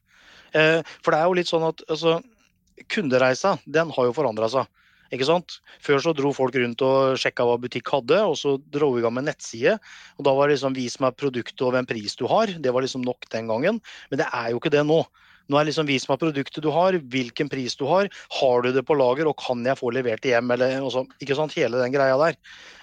For 0.54 1.10
det 1.10 1.18
er 1.18 1.25
jo 1.25 1.36
litt 1.36 1.50
sånn 1.50 1.66
at 1.66 1.81
altså, 1.89 2.19
kundereisa 2.94 3.56
den 3.66 3.89
har 3.92 4.07
jo 4.07 4.13
forandra 4.16 4.48
seg. 4.54 4.69
Ikke 5.13 5.27
sant? 5.27 5.59
Før 5.83 6.01
så 6.01 6.13
dro 6.17 6.31
folk 6.35 6.55
rundt 6.57 6.81
og 6.85 7.19
sjekka 7.21 7.45
hva 7.45 7.59
butikk 7.61 7.91
hadde, 7.93 8.21
og 8.25 8.37
så 8.39 8.55
dro 8.73 8.93
vi 8.95 9.03
i 9.03 9.05
gang 9.05 9.13
med 9.17 9.27
nettside. 9.29 9.77
og 10.17 10.25
Da 10.27 10.33
var 10.37 10.49
det 10.49 10.57
liksom 10.57 10.77
vis 10.77 10.97
meg 11.03 11.17
produktet 11.19 11.61
og 11.61 11.75
hvem 11.75 11.89
pris 11.89 12.17
du 12.17 12.25
har. 12.31 12.49
Det 12.49 12.73
var 12.73 12.85
liksom 12.85 13.05
nok 13.05 13.29
den 13.33 13.51
gangen. 13.51 13.81
Men 14.09 14.23
det 14.23 14.29
er 14.31 14.51
jo 14.53 14.61
ikke 14.61 14.73
det 14.73 14.85
nå. 14.87 15.03
Nå 15.45 15.57
er 15.57 15.65
det 15.65 15.69
liksom 15.69 15.89
vis 15.89 16.07
meg 16.09 16.21
produktet 16.21 16.63
du 16.65 16.71
har, 16.73 16.95
hvilken 17.13 17.49
pris 17.51 17.75
du 17.77 17.85
har, 17.89 18.09
har 18.39 18.63
du 18.65 18.71
det 18.73 18.81
på 18.87 18.97
lager 18.97 19.29
og 19.29 19.37
kan 19.37 19.61
jeg 19.65 19.77
få 19.77 19.91
levert 19.93 20.23
det 20.25 20.33
hjem, 20.33 20.53
eller 20.55 20.79
også, 20.81 21.05
ikke 21.21 21.37
sant, 21.37 21.53
hele 21.57 21.81
den 21.83 21.93
greia 21.93 22.15
der. 22.17 22.39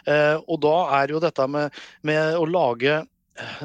Eh, 0.06 0.36
og 0.46 0.60
da 0.62 0.76
er 1.00 1.14
jo 1.14 1.22
dette 1.22 1.48
med, 1.50 1.82
med 2.06 2.38
å 2.38 2.46
lage 2.46 3.00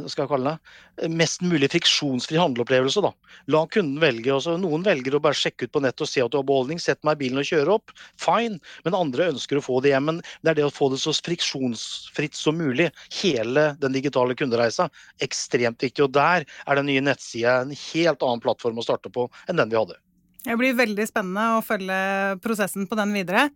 skal 0.07 0.23
jeg 0.23 0.29
kalle 0.31 0.53
det, 0.53 1.09
mest 1.11 1.41
mulig 1.43 1.67
friksjonsfri 1.73 2.39
handleopplevelse. 2.39 3.01
Da. 3.03 3.11
La 3.51 3.63
kunden 3.71 3.99
velge. 4.01 4.31
Også. 4.33 4.55
Noen 4.61 4.85
velger 4.85 5.17
å 5.17 5.21
bare 5.23 5.37
sjekke 5.37 5.67
ut 5.67 5.73
på 5.75 5.81
nettet 5.83 6.05
og 6.05 6.11
se 6.11 6.23
at 6.23 6.31
du 6.31 6.39
har 6.39 6.47
beholdning, 6.47 6.79
sett 6.81 7.03
meg 7.07 7.17
i 7.17 7.25
bilen 7.25 7.41
og 7.41 7.49
kjøre 7.49 7.75
opp. 7.75 7.93
Fine. 8.21 8.61
Men 8.87 8.97
andre 8.97 9.29
ønsker 9.33 9.59
å 9.59 9.65
få 9.65 9.81
det 9.83 9.91
hjem. 9.93 10.09
Men 10.11 10.23
det 10.41 10.53
er 10.53 10.59
det 10.61 10.67
å 10.69 10.73
få 10.73 10.89
det 10.93 11.01
så 11.03 11.13
friksjonsfritt 11.15 12.37
som 12.37 12.59
mulig. 12.59 12.89
Hele 13.19 13.69
den 13.81 13.95
digitale 13.97 14.37
kundereisa. 14.39 14.89
Ekstremt 15.23 15.83
viktig. 15.83 16.07
Og 16.07 16.15
der 16.15 16.47
er 16.47 16.79
den 16.79 16.89
nye 16.89 17.03
nettsida 17.03 17.61
en 17.65 17.75
helt 17.75 18.23
annen 18.23 18.43
plattform 18.43 18.79
å 18.79 18.87
starte 18.87 19.11
på 19.13 19.27
enn 19.47 19.59
den 19.59 19.73
vi 19.73 19.79
hadde. 19.79 19.99
Det 20.47 20.55
blir 20.55 20.77
veldig 20.77 21.07
spennende 21.09 21.57
å 21.57 21.63
følge 21.65 22.37
prosessen 22.39 22.87
på 22.87 22.95
den 22.95 23.11
videre. 23.17 23.49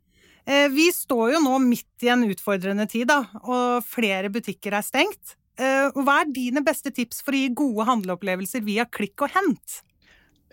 Eh, 0.44 0.68
vi 0.74 0.90
står 0.92 1.36
jo 1.36 1.44
nå 1.44 1.60
midt 1.64 2.04
i 2.04 2.10
en 2.12 2.26
utfordrende 2.26 2.88
tid, 2.90 3.08
da, 3.08 3.22
og 3.46 3.86
flere 3.86 4.32
butikker 4.34 4.76
er 4.76 4.84
stengt. 4.84 5.38
Eh, 5.62 6.02
hva 6.02 6.22
er 6.24 6.34
dine 6.34 6.64
beste 6.66 6.94
tips 6.96 7.22
for 7.22 7.38
å 7.38 7.42
gi 7.44 7.54
gode 7.54 7.86
handleopplevelser 7.90 8.64
via 8.66 8.88
klikk 8.90 9.28
og 9.28 9.34
hent? 9.36 9.82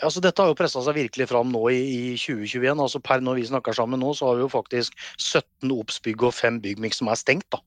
Altså, 0.04 0.20
dette 0.22 0.42
har 0.42 0.52
jo 0.52 0.58
pressa 0.58 0.82
seg 0.84 0.94
virkelig 0.98 1.26
fram 1.30 1.48
nå 1.50 1.62
i, 1.72 1.78
i 1.78 2.02
2021. 2.20 2.76
altså 2.76 3.00
Per 3.02 3.24
når 3.24 3.40
vi 3.40 3.48
snakker 3.48 3.74
sammen 3.74 4.02
nå, 4.02 4.12
så 4.14 4.28
har 4.28 4.38
vi 4.38 4.44
jo 4.44 4.52
faktisk 4.52 4.94
17 5.16 5.72
Obs-bygg 5.74 6.28
og 6.28 6.36
5 6.36 6.60
Byggmix 6.62 7.00
som 7.00 7.10
er 7.10 7.18
stengt. 7.18 7.48
da. 7.54 7.62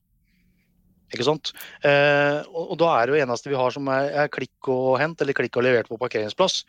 Ikke 1.12 1.26
sant? 1.28 1.50
Eh, 1.84 2.38
og, 2.46 2.70
og, 2.70 2.76
da 2.80 2.94
er 2.94 3.04
det 3.04 3.12
jo 3.12 3.24
eneste 3.26 3.52
vi 3.52 3.58
har 3.58 3.74
som 3.74 3.90
er, 3.92 4.08
er, 4.22 4.30
klikk 4.32 4.70
og 4.72 4.96
hent, 5.02 5.20
eller 5.20 5.36
klikk 5.36 5.58
og 5.60 5.66
levert 5.66 5.90
på 5.92 6.00
parkeringsplass. 6.00 6.62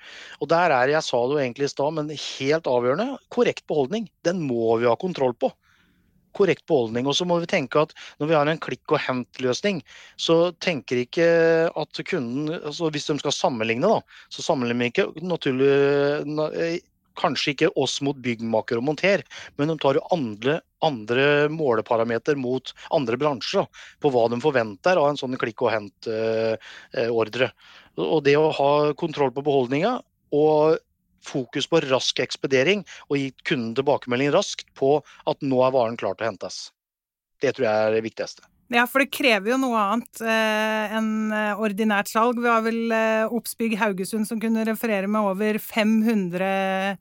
Og 0.43 0.49
der 0.51 0.73
er, 0.75 0.91
jeg 0.97 1.05
sa 1.05 1.21
det 1.21 1.37
jo 1.37 1.43
egentlig 1.45 1.69
i 1.69 1.71
stad, 1.71 1.95
men 1.95 2.11
helt 2.11 2.67
avgjørende, 2.67 3.21
korrekt 3.31 3.63
beholdning. 3.71 4.09
Den 4.27 4.43
må 4.43 4.75
vi 4.81 4.89
ha 4.89 4.97
kontroll 4.99 5.37
på 5.37 5.53
korrekt 6.37 6.65
beholdning. 6.69 7.07
Og 7.09 7.17
så 7.17 7.27
må 7.29 7.39
vi 7.41 7.49
tenke 7.49 7.83
at 7.83 7.93
når 8.21 8.31
vi 8.31 8.37
har 8.37 8.49
en 8.49 8.63
klikk 8.63 8.95
og 8.95 9.03
hent-løsning, 9.03 9.81
så 10.19 10.37
tenker 10.63 11.03
ikke 11.03 11.27
at 11.69 12.03
kunden 12.09 12.53
altså 12.59 12.89
Hvis 12.93 13.07
de 13.09 13.17
skal 13.21 13.35
sammenligne, 13.35 13.89
da, 13.89 14.25
så 14.33 14.45
sammenligner 14.45 14.89
vi 14.89 14.91
ikke 14.93 15.25
naturlig 15.25 16.81
kanskje 17.19 17.53
ikke 17.53 17.71
oss 17.79 17.99
mot 18.05 18.17
byggmaker 18.23 18.79
og 18.79 18.87
monter, 18.87 19.23
men 19.57 19.69
de 19.69 19.77
tar 19.81 19.97
jo 19.97 20.05
andre, 20.15 20.59
andre 20.85 21.25
måleparameter 21.53 22.37
mot 22.39 22.73
andre 22.95 23.19
bransjer 23.21 23.63
da, 23.63 23.83
på 24.01 24.13
hva 24.13 24.25
de 24.31 24.39
forventer 24.43 24.99
av 24.99 25.11
en 25.11 25.19
sånn 25.19 25.37
klikk 25.41 25.65
og 25.65 25.73
hent-ordre. 25.75 27.51
Og 28.01 28.23
det 28.25 28.35
å 28.39 28.49
ha 28.57 28.71
kontroll 28.97 29.33
på 29.35 29.45
beholdninga 29.45 29.99
og 30.33 30.79
fokus 31.23 31.67
på 31.69 31.81
rask 31.87 32.19
ekspedering 32.23 32.85
og 33.09 33.19
gi 33.19 33.29
kunden 33.47 33.73
tilbakemelding 33.77 34.33
raskt 34.35 34.67
på 34.79 34.97
at 35.29 35.45
nå 35.45 35.61
er 35.65 35.75
varen 35.75 35.99
klar 35.99 36.17
til 36.17 36.27
å 36.27 36.31
hentes. 36.33 36.65
Det 37.43 37.55
tror 37.55 37.67
jeg 37.67 37.87
er 37.87 37.95
det 37.97 38.03
viktigste. 38.05 38.47
Ja, 38.73 38.85
for 38.89 39.03
det 39.03 39.11
krever 39.13 39.51
jo 39.51 39.59
noe 39.61 39.77
annet 39.77 40.21
eh, 40.23 40.93
enn 40.97 41.33
eh, 41.35 41.59
ordinært 41.61 42.09
salg. 42.09 42.39
Vi 42.41 42.49
har 42.49 42.63
vel 42.65 42.93
eh, 42.95 43.25
Oppsbygg 43.27 43.75
Haugesund 43.81 44.25
som 44.29 44.39
kunne 44.41 44.63
referere 44.65 45.09
med 45.11 45.27
over 45.33 45.59
500 45.61 46.95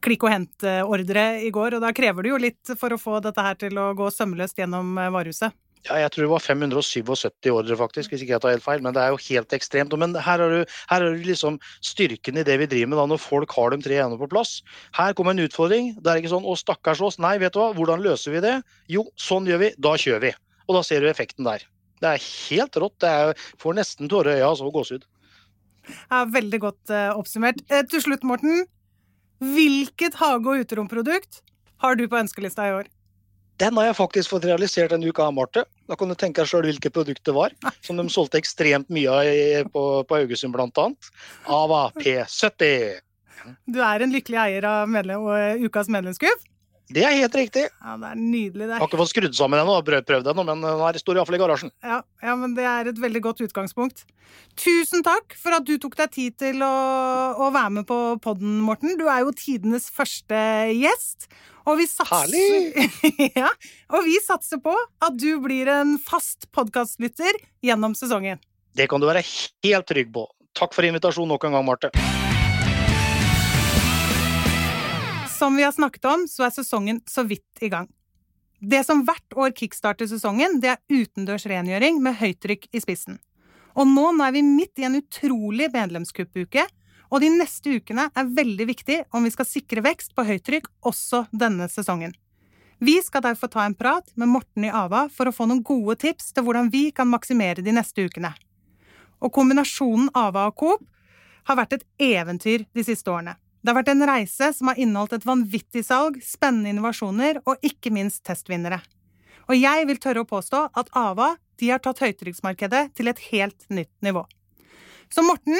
klikk 0.00 0.24
og 0.24 0.32
hent-ordre 0.32 1.26
i 1.44 1.50
går, 1.52 1.76
og 1.76 1.84
da 1.84 1.92
krever 1.94 2.24
det 2.24 2.32
jo 2.32 2.40
litt 2.40 2.72
for 2.80 2.94
å 2.94 3.00
få 3.00 3.18
dette 3.24 3.44
her 3.44 3.58
til 3.60 3.76
å 3.78 3.90
gå 3.96 4.08
sømløst 4.14 4.58
gjennom 4.58 4.96
eh, 4.98 5.12
varehuset. 5.12 5.52
Ja, 5.88 5.96
jeg 5.98 6.12
tror 6.14 6.22
det 6.22 6.30
var 6.30 6.42
577 6.44 7.50
ordre, 7.50 7.76
faktisk, 7.78 8.12
hvis 8.12 8.22
ikke 8.22 8.36
jeg 8.36 8.42
tar 8.44 8.52
helt 8.54 8.62
feil. 8.62 8.82
Men 8.84 8.94
det 8.94 9.02
er 9.02 9.10
jo 9.10 9.18
helt 9.24 9.54
ekstremt. 9.56 9.94
Men 9.98 10.14
her 10.14 10.38
har 10.38 10.52
du, 10.52 10.60
her 10.62 11.02
har 11.02 11.02
du 11.02 11.26
liksom 11.26 11.58
styrken 11.82 12.38
i 12.38 12.44
det 12.46 12.54
vi 12.60 12.68
driver 12.70 12.92
med 12.92 13.00
da, 13.00 13.06
når 13.10 13.22
folk 13.22 13.56
har 13.56 13.74
de 13.74 13.82
tre 13.82 13.98
ene 14.04 14.18
på 14.20 14.30
plass. 14.30 14.60
Her 14.94 15.16
kommer 15.18 15.34
en 15.34 15.42
utfordring. 15.42 15.96
Det 15.98 16.12
er 16.12 16.22
ikke 16.22 16.34
sånn 16.34 16.46
'å, 16.46 16.54
stakkars 16.58 17.02
oss'. 17.02 17.18
Nei, 17.18 17.34
vet 17.42 17.56
du 17.56 17.58
hva, 17.58 17.72
hvordan 17.74 18.04
løser 18.04 18.36
vi 18.36 18.44
det? 18.46 18.56
Jo, 18.86 19.08
sånn 19.18 19.50
gjør 19.50 19.58
vi. 19.66 19.72
Da 19.78 19.96
kjører 19.98 20.22
vi. 20.28 20.32
Og 20.68 20.78
da 20.78 20.84
ser 20.86 21.02
du 21.02 21.10
effekten 21.10 21.44
der. 21.44 21.66
Det 21.98 22.14
er 22.14 22.22
helt 22.22 22.78
rått. 22.78 22.98
Det 23.02 23.10
er, 23.10 23.34
får 23.58 23.74
nesten 23.74 24.08
tårer 24.08 24.38
i 24.38 24.40
øya, 24.42 24.54
så 24.54 24.70
gåsehud. 24.70 25.04
Ja, 26.10 26.24
veldig 26.30 26.60
godt 26.62 26.90
uh, 26.94 27.18
oppsummert. 27.18 27.58
Eh, 27.70 27.82
til 27.90 28.02
slutt, 28.02 28.22
Morten. 28.22 28.66
Hvilket 29.42 30.14
hage- 30.22 30.46
og 30.46 30.62
uteromprodukt 30.62 31.42
har 31.82 31.98
du 31.98 32.06
på 32.06 32.20
ønskelista 32.22 32.68
i 32.68 32.74
år? 32.78 32.90
Den 33.62 33.78
har 33.78 33.86
jeg 33.86 33.94
faktisk 33.94 34.32
fått 34.32 34.46
realisert 34.48 34.90
denne 34.90 35.06
uka, 35.06 35.28
Marte. 35.30 35.62
Da 35.86 35.94
kan 35.98 36.10
du 36.10 36.16
tenke 36.18 36.42
deg 36.42 36.50
sjøl 36.50 36.66
hvilket 36.66 36.94
produkt 36.96 37.22
det 37.28 37.34
var. 37.36 37.54
Som 37.86 38.00
de 38.00 38.08
solgte 38.10 38.40
ekstremt 38.42 38.90
mye 38.90 39.12
av 39.14 39.70
på, 39.70 39.84
på 40.08 40.18
Haugesund, 40.18 40.56
bl.a. 40.56 40.88
Ava 41.46 41.82
P70. 41.94 42.98
Du 43.70 43.78
er 43.82 44.02
en 44.02 44.14
lykkelig 44.14 44.40
eier 44.48 44.66
av 44.66 44.90
medlem, 44.90 45.28
ukas 45.62 45.90
medlemskuff? 45.92 46.42
Det 46.92 47.04
er 47.08 47.14
helt 47.16 47.36
riktig. 47.36 47.64
Ja, 47.70 47.94
det 48.00 48.08
er 48.10 48.18
nydelig. 48.18 48.66
Det 48.66 48.74
er... 48.74 48.80
Har 48.82 48.90
ikke 48.90 49.00
fått 49.00 49.12
skrudd 49.12 49.36
sammen 49.36 49.60
ennå, 49.62 49.76
prøvd 49.86 50.28
ennå, 50.32 50.44
men 50.44 50.50
den 50.52 50.82
er 50.88 50.98
står 51.00 51.20
iallfall 51.20 51.38
i 51.38 51.40
garasjen. 51.40 51.72
Ja, 51.84 52.02
ja, 52.24 52.34
men 52.38 52.56
det 52.58 52.66
er 52.68 52.90
et 52.90 53.00
veldig 53.00 53.22
godt 53.24 53.40
utgangspunkt. 53.46 54.04
Tusen 54.60 55.04
takk 55.06 55.36
for 55.40 55.56
at 55.56 55.64
du 55.68 55.74
tok 55.80 55.96
deg 56.00 56.12
tid 56.12 56.36
til 56.42 56.64
å, 56.64 56.74
å 57.40 57.48
være 57.54 57.78
med 57.78 57.88
på 57.88 57.98
podden, 58.24 58.60
Morten. 58.66 58.96
Du 59.00 59.06
er 59.08 59.24
jo 59.24 59.32
tidenes 59.36 59.88
første 59.92 60.42
gjest. 60.76 61.30
Og 61.62 61.78
vi 61.78 61.86
satser, 61.86 62.88
ja, 63.38 63.50
og 63.94 64.08
vi 64.08 64.16
satser 64.24 64.58
på 64.62 64.72
at 64.74 65.14
du 65.14 65.36
blir 65.44 65.70
en 65.70 65.94
fast 66.02 66.48
podkastlytter 66.50 67.38
gjennom 67.62 67.94
sesongen. 67.98 68.42
Det 68.74 68.88
kan 68.90 69.02
du 69.02 69.06
være 69.06 69.22
helt 69.22 69.88
trygg 69.88 70.10
på. 70.14 70.26
Takk 70.58 70.74
for 70.74 70.88
invitasjonen 70.88 71.32
nok 71.36 71.48
en 71.48 71.56
gang, 71.58 71.70
Marte. 71.70 72.21
Som 75.42 75.56
vi 75.56 75.62
har 75.62 75.72
snakket 75.72 76.04
om, 76.04 76.28
så 76.30 76.44
er 76.46 76.52
sesongen 76.54 77.00
så 77.10 77.24
vidt 77.26 77.62
i 77.66 77.68
gang. 77.68 77.88
Det 78.60 78.84
som 78.86 79.00
hvert 79.02 79.34
år 79.34 79.50
kickstarter 79.50 80.06
sesongen, 80.06 80.60
det 80.62 80.68
er 80.70 81.00
utendørs 81.00 81.48
rengjøring 81.50 81.98
med 81.98 82.14
høytrykk 82.20 82.68
i 82.70 82.82
spissen. 82.84 83.16
Og 83.74 83.90
nå, 83.90 84.04
nå 84.14 84.22
er 84.22 84.36
vi 84.36 84.44
midt 84.46 84.78
i 84.78 84.86
en 84.86 85.00
utrolig 85.00 85.66
medlemskuppuke, 85.74 86.62
og 87.10 87.26
de 87.26 87.32
neste 87.34 87.74
ukene 87.74 88.06
er 88.14 88.32
veldig 88.38 88.68
viktig 88.70 89.00
om 89.10 89.26
vi 89.26 89.34
skal 89.34 89.50
sikre 89.50 89.82
vekst 89.82 90.14
på 90.14 90.28
høytrykk 90.30 90.70
også 90.86 91.24
denne 91.34 91.66
sesongen. 91.74 92.14
Vi 92.78 93.00
skal 93.02 93.26
derfor 93.26 93.50
ta 93.50 93.66
en 93.66 93.74
prat 93.74 94.14
med 94.14 94.30
Morten 94.30 94.70
i 94.70 94.70
Ava 94.70 95.08
for 95.10 95.26
å 95.26 95.34
få 95.34 95.50
noen 95.50 95.66
gode 95.66 95.98
tips 96.06 96.30
til 96.30 96.46
hvordan 96.46 96.70
vi 96.70 96.92
kan 96.94 97.10
maksimere 97.10 97.66
de 97.66 97.74
neste 97.74 98.06
ukene. 98.06 98.30
Og 99.18 99.34
kombinasjonen 99.34 100.14
Ava 100.14 100.52
og 100.54 100.60
Coop 100.62 100.90
har 101.50 101.64
vært 101.64 101.80
et 101.80 101.88
eventyr 102.14 102.70
de 102.70 102.86
siste 102.86 103.10
årene. 103.10 103.40
Det 103.62 103.70
har 103.70 103.78
vært 103.78 103.92
en 103.92 104.06
reise 104.10 104.48
som 104.56 104.72
har 104.72 104.78
inneholdt 104.82 105.12
et 105.14 105.26
vanvittig 105.26 105.84
salg, 105.86 106.16
spennende 106.26 106.72
innovasjoner 106.72 107.38
og 107.46 107.62
ikke 107.62 107.92
minst 107.94 108.24
testvinnere. 108.26 108.80
Og 109.46 109.54
jeg 109.54 109.86
vil 109.86 110.00
tørre 110.02 110.24
å 110.24 110.26
påstå 110.26 110.64
at 110.78 110.90
Ava 110.98 111.36
de 111.62 111.68
har 111.70 111.78
tatt 111.82 112.02
høytrykksmarkedet 112.02 112.88
til 112.98 113.10
et 113.10 113.22
helt 113.30 113.68
nytt 113.70 113.92
nivå. 114.02 114.24
Så 115.14 115.22
Morten, 115.22 115.54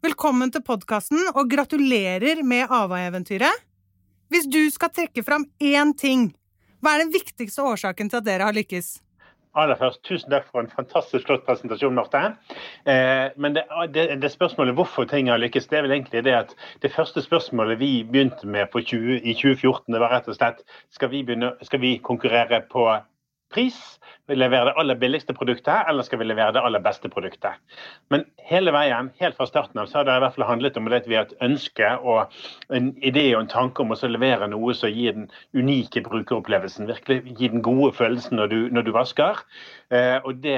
velkommen 0.00 0.52
til 0.54 0.64
podkasten, 0.64 1.20
og 1.34 1.50
gratulerer 1.52 2.40
med 2.46 2.72
Ava-eventyret. 2.72 3.68
Hvis 4.32 4.48
du 4.48 4.62
skal 4.72 4.92
trekke 4.96 5.24
fram 5.26 5.44
én 5.60 5.92
ting, 5.92 6.30
hva 6.80 6.94
er 6.94 7.04
den 7.04 7.12
viktigste 7.12 7.66
årsaken 7.68 8.08
til 8.08 8.22
at 8.22 8.30
dere 8.30 8.48
har 8.48 8.56
lykkes? 8.56 8.94
Aller 9.54 9.76
først, 9.76 10.00
Tusen 10.08 10.32
takk 10.32 10.46
for 10.48 10.62
en 10.62 10.70
fantastisk 10.72 11.26
flott 11.28 11.42
presentasjon, 11.44 11.92
Marte. 11.92 12.22
Eh, 12.88 13.28
men 13.36 13.56
det, 13.56 13.66
det, 13.92 14.06
det, 14.22 14.30
spørsmålet 14.32 14.76
hvorfor 14.78 15.04
ting 15.10 15.28
har 15.28 15.42
lykkes, 15.42 15.68
det 15.68 15.78
er 15.78 15.84
vel 15.84 15.96
egentlig 15.98 16.24
det 16.24 16.36
at 16.38 16.54
det 16.82 16.92
første 16.94 17.20
spørsmålet 17.20 17.80
vi 17.82 17.90
begynte 18.08 18.48
med 18.48 18.72
20, 18.72 19.20
i 19.20 19.34
2014, 19.36 19.92
det 19.92 20.00
var 20.00 20.14
rett 20.14 20.30
og 20.32 20.38
slett 20.38 20.64
skal 20.94 21.12
vi, 21.12 21.20
begynne, 21.28 21.52
skal 21.68 21.84
vi 21.84 21.98
konkurrere 22.00 22.62
på 22.72 22.88
pris? 23.52 23.80
Vil 24.30 24.38
vi 24.38 24.44
levere 24.44 24.68
det 24.68 24.78
aller 24.78 24.94
billigste 24.94 25.34
produktet, 25.34 25.88
eller 25.90 26.06
skal 26.06 26.20
vi 26.20 26.26
levere 26.28 26.54
det 26.54 26.60
aller 26.62 26.80
beste 26.80 27.08
produktet? 27.10 27.58
Men 28.14 28.22
hele 28.46 28.70
veien, 28.72 29.10
helt 29.18 29.34
fra 29.36 29.48
starten 29.50 29.80
av, 29.82 29.88
så 29.90 29.98
har 29.98 30.06
det 30.06 30.14
i 30.14 30.22
hvert 30.22 30.36
fall 30.36 30.46
handlet 30.46 30.78
om 30.78 30.86
at 30.94 31.08
vi 31.10 31.16
har 31.18 31.26
et 31.26 31.34
ønske 31.42 31.90
og 31.98 32.36
en 32.70 32.92
idé 33.02 33.24
og 33.34 33.40
en 33.42 33.50
tanke 33.50 33.82
om 33.82 33.90
å 33.90 33.98
levere 34.06 34.46
noe 34.52 34.76
som 34.78 34.94
gir 34.94 35.18
den 35.18 35.26
unike 35.58 36.04
brukeropplevelsen. 36.06 36.86
Virkelig 36.86 37.34
gir 37.34 37.52
den 37.56 37.66
gode 37.66 37.90
følelsen 37.98 38.38
når 38.38 38.52
du, 38.54 38.58
når 38.70 38.86
du 38.86 38.92
vasker. 38.94 39.42
Eh, 39.90 40.18
og 40.22 40.38
det, 40.46 40.56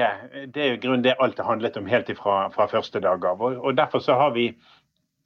det 0.53 0.69
er 0.69 0.79
grunnen 0.85 1.03
det 1.03 1.17
alt 1.19 1.41
har 1.41 1.49
handlet 1.49 1.81
om 1.81 1.89
helt 1.89 2.13
fra, 2.21 2.45
fra 2.53 2.69
første 2.69 3.01
dag 3.01 3.25
av. 3.25 3.41
Og, 3.41 3.57
og 3.65 3.77
derfor 3.81 4.05
så 4.05 4.19
har 4.21 4.37
vi 4.37 4.51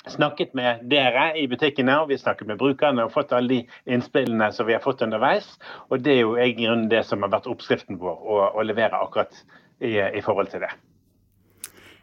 snakket 0.07 0.53
med 0.53 0.83
dere 0.89 1.33
i 1.37 1.45
butikkene 1.51 1.97
og 2.01 2.09
vi 2.11 2.17
snakket 2.17 2.47
med 2.47 2.59
brukerne 2.59 3.05
og 3.05 3.13
fått 3.13 3.33
alle 3.35 3.51
de 3.51 3.93
innspillene 3.93 4.51
som 4.55 4.67
vi 4.69 4.75
har 4.77 4.83
fått 4.83 5.01
underveis. 5.05 5.47
Og 5.89 6.03
Det 6.03 6.13
er 6.13 6.21
jo 6.21 6.37
i 6.37 6.53
grunnen 6.57 6.89
det 6.91 7.03
som 7.07 7.23
har 7.25 7.33
vært 7.33 7.49
oppskriften 7.51 7.99
vår, 7.99 8.15
å, 8.15 8.39
å 8.55 8.65
levere 8.65 8.99
akkurat 8.99 9.35
i, 9.79 9.97
i, 9.99 10.21
forhold 10.23 10.51
til 10.53 10.63
det. 10.65 10.71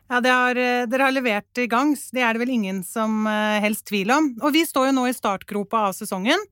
Ja, 0.07 0.21
har, 0.21 0.55
Dere 0.87 1.09
har 1.09 1.15
levert 1.15 1.59
i 1.59 1.67
gangs, 1.67 2.11
det 2.15 2.23
er 2.23 2.37
det 2.37 2.45
vel 2.45 2.55
ingen 2.55 2.85
som 2.87 3.25
uh, 3.26 3.59
helst 3.62 3.88
tvil 3.88 4.12
om. 4.15 4.31
Og 4.45 4.55
Vi 4.55 4.62
står 4.69 4.91
jo 4.91 4.99
nå 5.00 5.09
i 5.09 5.17
startgropa 5.17 5.88
av 5.88 5.97
sesongen. 5.97 6.45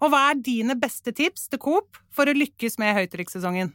Og 0.00 0.10
Hva 0.12 0.30
er 0.30 0.40
dine 0.40 0.76
beste 0.78 1.12
tips 1.16 1.48
til 1.50 1.60
Coop 1.62 2.00
for 2.14 2.28
å 2.28 2.36
lykkes 2.36 2.78
med 2.80 2.96
høytrykkssesongen? 2.96 3.72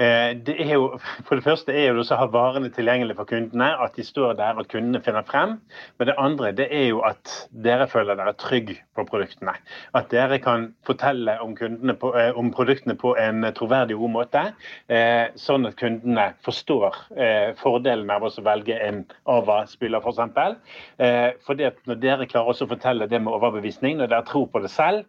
Eh, 0.00 0.32
det 0.46 0.54
er 0.64 0.78
jo, 0.78 0.86
for 1.28 1.36
det 1.36 1.44
første 1.44 1.74
er 1.76 1.90
jo 1.90 2.00
å 2.00 2.16
ha 2.16 2.26
varene 2.32 2.70
tilgjengelig 2.72 3.18
for 3.18 3.28
kundene, 3.28 3.68
at 3.84 3.98
de 3.98 4.04
står 4.06 4.32
der 4.38 4.56
og 4.56 4.68
kundene 4.72 5.02
finner 5.04 5.26
frem. 5.28 5.58
Men 6.00 6.08
det 6.08 6.16
andre 6.16 6.52
det 6.56 6.68
er 6.72 6.86
jo 6.88 7.02
at 7.04 7.34
dere 7.66 7.88
føler 7.90 8.16
dere 8.16 8.32
trygge 8.40 8.78
på 8.96 9.04
produktene. 9.10 9.58
At 9.98 10.08
dere 10.14 10.40
kan 10.40 10.70
fortelle 10.88 11.36
om, 11.44 11.52
på, 12.00 12.14
eh, 12.16 12.32
om 12.32 12.48
produktene 12.54 12.96
på 13.00 13.12
en 13.20 13.44
troverdig 13.56 13.98
god 14.00 14.14
måte, 14.14 14.44
eh, 14.88 15.28
sånn 15.36 15.68
at 15.68 15.76
kundene 15.80 16.30
forstår 16.46 16.96
fordelen 17.60 18.10
av 18.12 18.24
å 18.24 18.30
velge 18.44 18.76
en 18.80 19.02
AVA-spiller 19.28 20.00
f.eks. 20.00 20.20
For 21.44 21.50
fordi 21.50 21.66
når 21.90 21.98
dere 21.98 22.26
klarer 22.30 22.54
å 22.54 22.68
fortelle 22.70 23.08
det 23.10 23.18
med 23.20 23.34
overbevisning, 23.34 23.96
når 23.98 24.12
dere 24.12 24.26
tror 24.28 24.46
på 24.52 24.62
det 24.62 24.70
selv, 24.70 25.02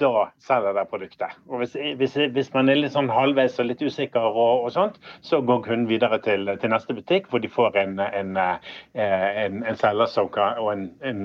da 0.00 0.26
selger 0.42 0.76
de 0.76 0.84
produktet. 0.90 1.36
Og 1.50 1.62
hvis, 1.62 1.76
hvis, 1.98 2.16
hvis, 2.34 2.50
man 2.54 2.70
er 2.70 2.80
litt 2.80 2.94
sånn 2.94 3.10
halvveis 3.12 3.58
og 3.62 3.68
litt 3.70 3.82
usikker, 3.82 4.26
og, 4.26 4.66
og 4.66 4.72
sånt, 4.74 4.98
så 5.24 5.40
går 5.44 5.62
kunden 5.66 5.88
videre 5.90 6.18
til, 6.24 6.48
til, 6.60 6.72
neste 6.72 6.96
butikk, 6.96 7.30
hvor 7.30 7.42
de 7.42 7.50
får 7.52 7.78
en, 7.82 7.98
en, 8.04 8.36
eh, 8.40 9.28
en, 9.44 9.62
en 9.66 9.80
selger 9.80 10.30
kan, 10.34 10.60
og 10.62 10.72
en, 10.74 11.22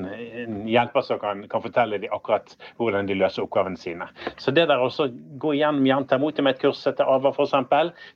hjelper 0.69 1.05
som 1.05 1.19
kan, 1.21 1.43
kan, 1.51 1.63
fortelle 1.63 1.99
dem 2.01 2.13
akkurat 2.13 2.55
hvordan 2.79 3.09
de 3.09 3.17
løser 3.17 3.45
oppgavene 3.45 3.79
sine. 3.79 4.07
Så 4.41 4.53
det 4.55 4.67
der 4.69 4.81
også 4.81 5.09
gå 5.41 5.55
gjennom 5.57 5.85
gjerne 5.87 6.09
ta 6.09 6.19
imot 6.19 6.39
med 6.41 6.55
et 6.55 6.63
kurs 6.63 6.81
etter 6.89 7.09
AVA 7.09 7.33
f.eks. 7.35 7.53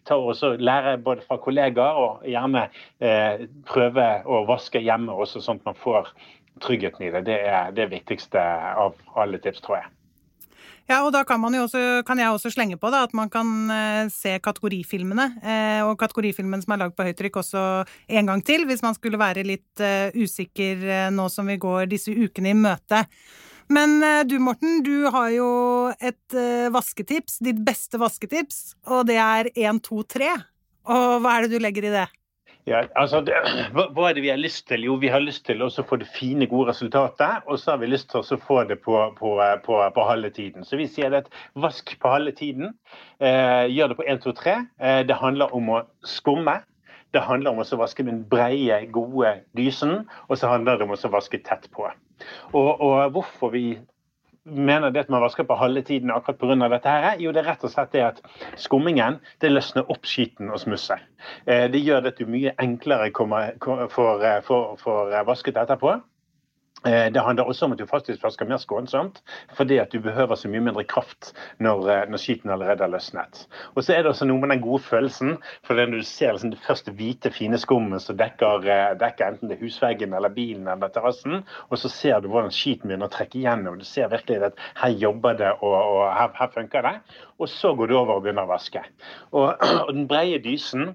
Ta 0.07 0.19
lære 0.59 0.97
både 1.03 1.25
fra 1.27 1.39
kollegaer, 1.41 2.00
og 2.00 2.25
gjerne 2.29 2.67
eh, 3.00 3.45
prøve 3.67 4.09
å 4.25 4.43
vaske 4.50 4.81
hjemme 4.83 5.13
også, 5.13 5.43
sånn 5.43 5.62
at 5.62 5.71
man 5.71 5.79
får 5.79 6.12
tryggheten 6.63 7.07
i 7.07 7.12
det. 7.12 7.25
Det 7.27 7.39
er 7.50 7.75
det 7.75 7.89
viktigste 7.91 8.41
av 8.85 8.95
alle 9.19 9.41
tips, 9.43 9.63
tror 9.65 9.81
jeg. 9.81 9.91
Ja, 10.86 11.00
og 11.01 11.15
da 11.15 11.24
kan, 11.25 11.42
også, 11.42 12.04
kan 12.06 12.20
jeg 12.22 12.30
også 12.30 12.51
slenge 12.54 12.77
på 12.77 12.92
da, 12.94 13.01
at 13.08 13.13
man 13.18 13.30
kan 13.34 13.48
eh, 13.74 14.12
se 14.13 14.36
kategorifilmene. 14.38 15.25
Eh, 15.42 15.82
og 15.82 15.98
kategorifilmen 15.98 16.62
som 16.62 16.75
er 16.75 16.84
lagd 16.84 16.94
på 16.98 17.08
høytrykk 17.08 17.39
også 17.42 17.63
en 18.20 18.30
gang 18.30 18.44
til, 18.46 18.68
hvis 18.70 18.84
man 18.86 18.94
skulle 18.98 19.18
være 19.18 19.48
litt 19.48 19.82
eh, 19.82 20.13
usikker 20.13 20.86
uh, 20.86 21.10
nå 21.13 21.25
som 21.34 21.50
vi 21.50 21.58
går 21.62 21.89
disse 21.89 22.13
ukene 22.13 22.54
i 22.54 22.60
møte. 22.60 23.01
Men 23.74 23.98
uh, 24.04 24.22
du 24.30 24.38
Morten, 24.38 24.84
du 24.86 25.08
har 25.10 25.32
jo 25.34 25.50
et 25.98 26.38
vasketips, 26.75 27.39
ditt 27.42 27.63
beste 27.65 27.98
vasketips, 28.01 28.75
og 28.86 29.08
det 29.10 29.18
er 29.18 29.50
1, 29.56 29.82
2, 29.89 30.06
3. 30.20 30.30
Og 30.94 31.18
hva 31.24 31.34
er 31.34 31.48
det 31.48 31.58
du 31.58 31.65
legger 31.65 31.89
i 31.89 31.96
det? 31.96 32.06
Ja, 32.65 32.79
altså, 32.98 33.19
det, 33.22 33.36
hva, 33.77 34.07
er 34.10 34.15
det 34.17 34.24
vi 34.25 34.31
har 34.31 34.39
lyst 34.41 34.63
til? 34.72 34.88
Jo, 34.88 34.95
vi 34.98 35.12
har 35.13 35.22
lyst 35.22 35.43
til 35.45 35.62
å 35.62 35.69
få 35.69 36.00
det 36.01 36.07
fine, 36.10 36.48
gode 36.50 36.72
resultatet. 36.72 37.45
Og 37.45 37.60
så 37.62 37.75
har 37.75 37.81
vi 37.84 37.91
lyst 37.91 38.10
til 38.10 38.24
å 38.24 38.39
få 38.41 38.63
det 38.65 38.79
på, 38.81 38.95
på, 39.19 39.34
på, 39.65 39.77
på 39.93 40.05
halve 40.10 40.31
tiden. 40.34 40.65
Så 40.65 40.79
vi 40.79 40.88
sier 40.89 41.13
at 41.13 41.29
vask 41.62 41.93
på 42.01 42.13
halve 42.15 42.34
tiden. 42.34 42.74
Eh, 43.22 43.69
gjør 43.69 43.93
det 43.93 44.00
på 44.00 44.07
1, 44.10 44.24
2, 44.25 44.34
3. 44.41 44.55
Eh, 44.81 45.01
det 45.05 45.19
handler 45.22 45.53
om 45.53 45.69
å 45.77 45.84
skumme. 46.10 46.57
Det 47.13 47.22
handler 47.24 47.53
om 47.53 47.62
å 47.62 47.81
vaske 47.84 48.07
den 48.07 48.24
breie, 48.31 48.81
gode 48.89 49.38
dysen. 49.57 50.00
Og 50.25 50.41
så 50.41 50.50
handler 50.50 50.81
det 50.81 50.89
om 50.89 50.98
å 50.98 51.13
vaske 51.13 51.43
tett 51.45 51.69
på. 51.75 51.86
Og, 52.55 52.72
og 52.81 53.13
hvorfor 53.13 53.53
vi 53.53 53.67
mener 54.45 54.93
det 54.93 55.05
at 55.05 55.09
man 55.09 55.23
vasker 55.23 55.43
på 55.43 55.57
halve 55.57 55.81
tiden 55.81 56.11
akkurat 56.13 56.37
pga. 56.37 56.69
dette? 56.69 56.89
her, 56.89 57.19
Jo, 57.19 57.31
det 57.31 57.41
er 57.43 57.49
rett 57.51 57.63
og 57.63 57.71
slett 57.71 57.91
det 57.91 58.03
at 58.05 58.21
skummingen 58.57 59.19
det 59.41 59.51
løsner 59.51 59.89
opp 59.89 60.05
skitten 60.05 60.49
og 60.49 60.59
smusset. 60.59 60.99
Eh, 61.47 61.69
det 61.71 61.81
gjør 61.81 62.01
det 62.01 62.13
at 62.13 62.19
du 62.19 62.25
mye 62.25 62.53
enklere 62.61 63.11
kommer, 63.11 63.53
får, 63.89 64.41
får, 64.45 64.75
får 64.77 65.23
vasket 65.25 65.57
etterpå. 65.57 65.99
Eh, 66.86 67.12
det 67.13 67.22
handler 67.22 67.44
også 67.50 67.65
om 67.65 67.74
at 67.74 67.80
du 67.80 67.86
faktisk 67.89 68.24
vasker 68.24 68.46
mer 68.46 68.60
skånsomt, 68.62 69.22
fordi 69.58 69.77
at 69.82 69.92
du 69.94 70.00
behøver 70.00 70.38
så 70.38 70.50
mye 70.51 70.62
mindre 70.68 70.84
kraft 70.84 71.32
når, 71.60 71.88
eh, 71.89 72.10
når 72.10 72.22
skiten 72.22 72.51
allerede 72.54 72.84
har 72.86 72.92
løsnet. 72.94 73.48
Og 73.75 73.84
så 73.84 73.96
er 73.96 74.04
det 74.04 74.12
også 74.12 74.27
noe 74.30 74.39
med 74.39 74.54
den 74.54 74.62
gode 74.62 74.84
følelsen, 74.84 75.38
for 75.65 75.74
når 75.74 75.98
du 75.98 76.04
ser 76.06 76.36
liksom 76.36 76.51
det 76.54 76.62
første 76.68 76.92
hvite, 76.92 77.32
fine 77.34 77.58
skummet 77.58 78.01
som 78.06 78.18
dekker, 78.18 78.68
eh, 78.70 78.94
dekker, 79.01 79.25
enten 79.34 79.50
det 79.50 79.60
husveggen 79.60 80.13
eller 80.13 80.30
bilen 80.30 80.68
eller 80.68 80.94
terrassen, 80.94 81.42
og 81.70 81.77
så 81.77 81.89
ser 81.89 82.20
du 82.20 82.30
hvordan 82.30 82.54
skiten 82.54 82.89
begynner 82.89 83.10
å 83.10 83.15
trekke 83.15 83.42
gjennom. 83.42 83.80
Du 83.80 83.86
ser 83.86 84.12
virkelig 84.13 84.44
at 84.51 84.62
her 84.84 84.89
jobber 84.89 85.34
det, 85.34 85.54
og, 85.62 85.74
og 85.74 86.13
her, 86.13 86.30
her, 86.38 86.54
funker 86.54 86.82
det. 86.86 87.00
Og 87.39 87.50
så 87.50 87.74
går 87.75 87.88
du 87.88 87.98
over 87.98 88.20
og 88.20 88.27
begynner 88.27 88.46
å 88.46 88.54
vaske. 88.54 88.84
Og, 89.32 89.56
og 89.88 89.94
den 89.94 90.08
breie 90.08 90.38
dysen 90.44 90.94